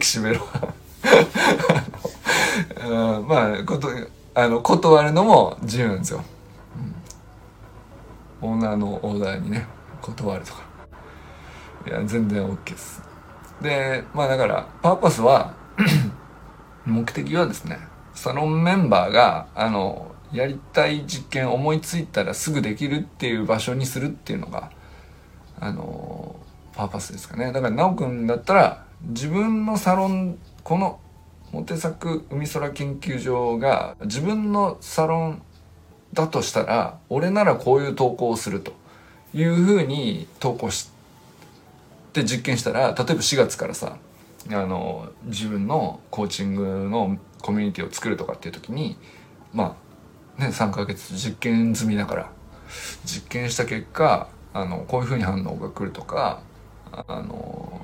[0.00, 0.74] 岸辺露は
[3.26, 3.88] まあこと
[4.34, 6.22] あの断るのも自由なんですよ。
[8.42, 8.50] うん。
[8.50, 9.66] オーナーのオーダーにね
[10.02, 10.60] 断るとか。
[11.86, 13.02] いや全然 OK です。
[13.62, 15.54] でまあだからパーパスは
[16.86, 17.78] 目的はですね
[18.14, 24.70] サロンメンバーがあのやりたい実験思いついたらすぐできるっていう場所にするっていうのが
[25.60, 26.36] あの
[26.74, 27.46] パーパスですかね。
[27.52, 31.00] だから奈くんだったら自分のサロンこの
[31.52, 35.42] モテ作海空研究所が自分のサロン
[36.12, 38.72] だとしたら俺ならこういう投稿をすると
[39.34, 40.90] いうふうに投稿し
[42.12, 43.96] て実験したら例えば4月からさ
[44.52, 48.96] あの自分のコーチングのコミュニティを作るとかっていう時に
[49.52, 49.76] ま
[50.38, 52.30] あね3ヶ月実験済みだから
[53.04, 56.40] 実験した結果あのこういうふうに反応が来るとか
[56.92, 57.80] あの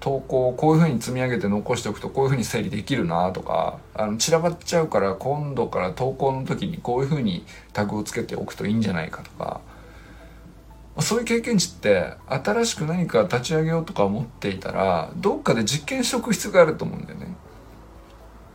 [0.00, 9.60] 投稿をこういうふうに積み上げて残しておくとこういうふうに整理できるなとかあの散らばっちゃうから今度から投稿の時にこういうふうにタグをつけておくといいんじゃないかとか
[11.02, 17.34] そういう経験値って新しく何か立ち上げようとか思っていたらどっかで実験しておく必要があると思うんだよね。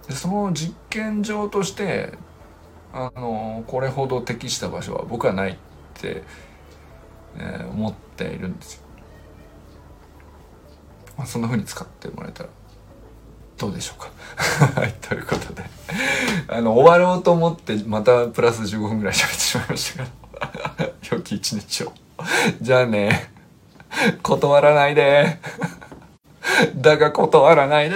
[0.07, 2.13] でその実験場として
[2.93, 5.55] あのこれほど適した場所は僕はないっ
[5.95, 6.23] て、
[7.37, 8.85] えー、思っているんですよ。
[11.17, 12.49] まあ、そんな風に使ってもらえたら
[13.57, 14.11] どうでしょうか
[14.81, 15.63] はいということで
[16.49, 21.93] あの終わろうと思ってまたプラス15分ぐらい喋ってしまいましたけど 良き一日を
[22.61, 23.29] じゃあね
[24.21, 25.39] 断らないで。
[26.75, 27.95] だが断らないで。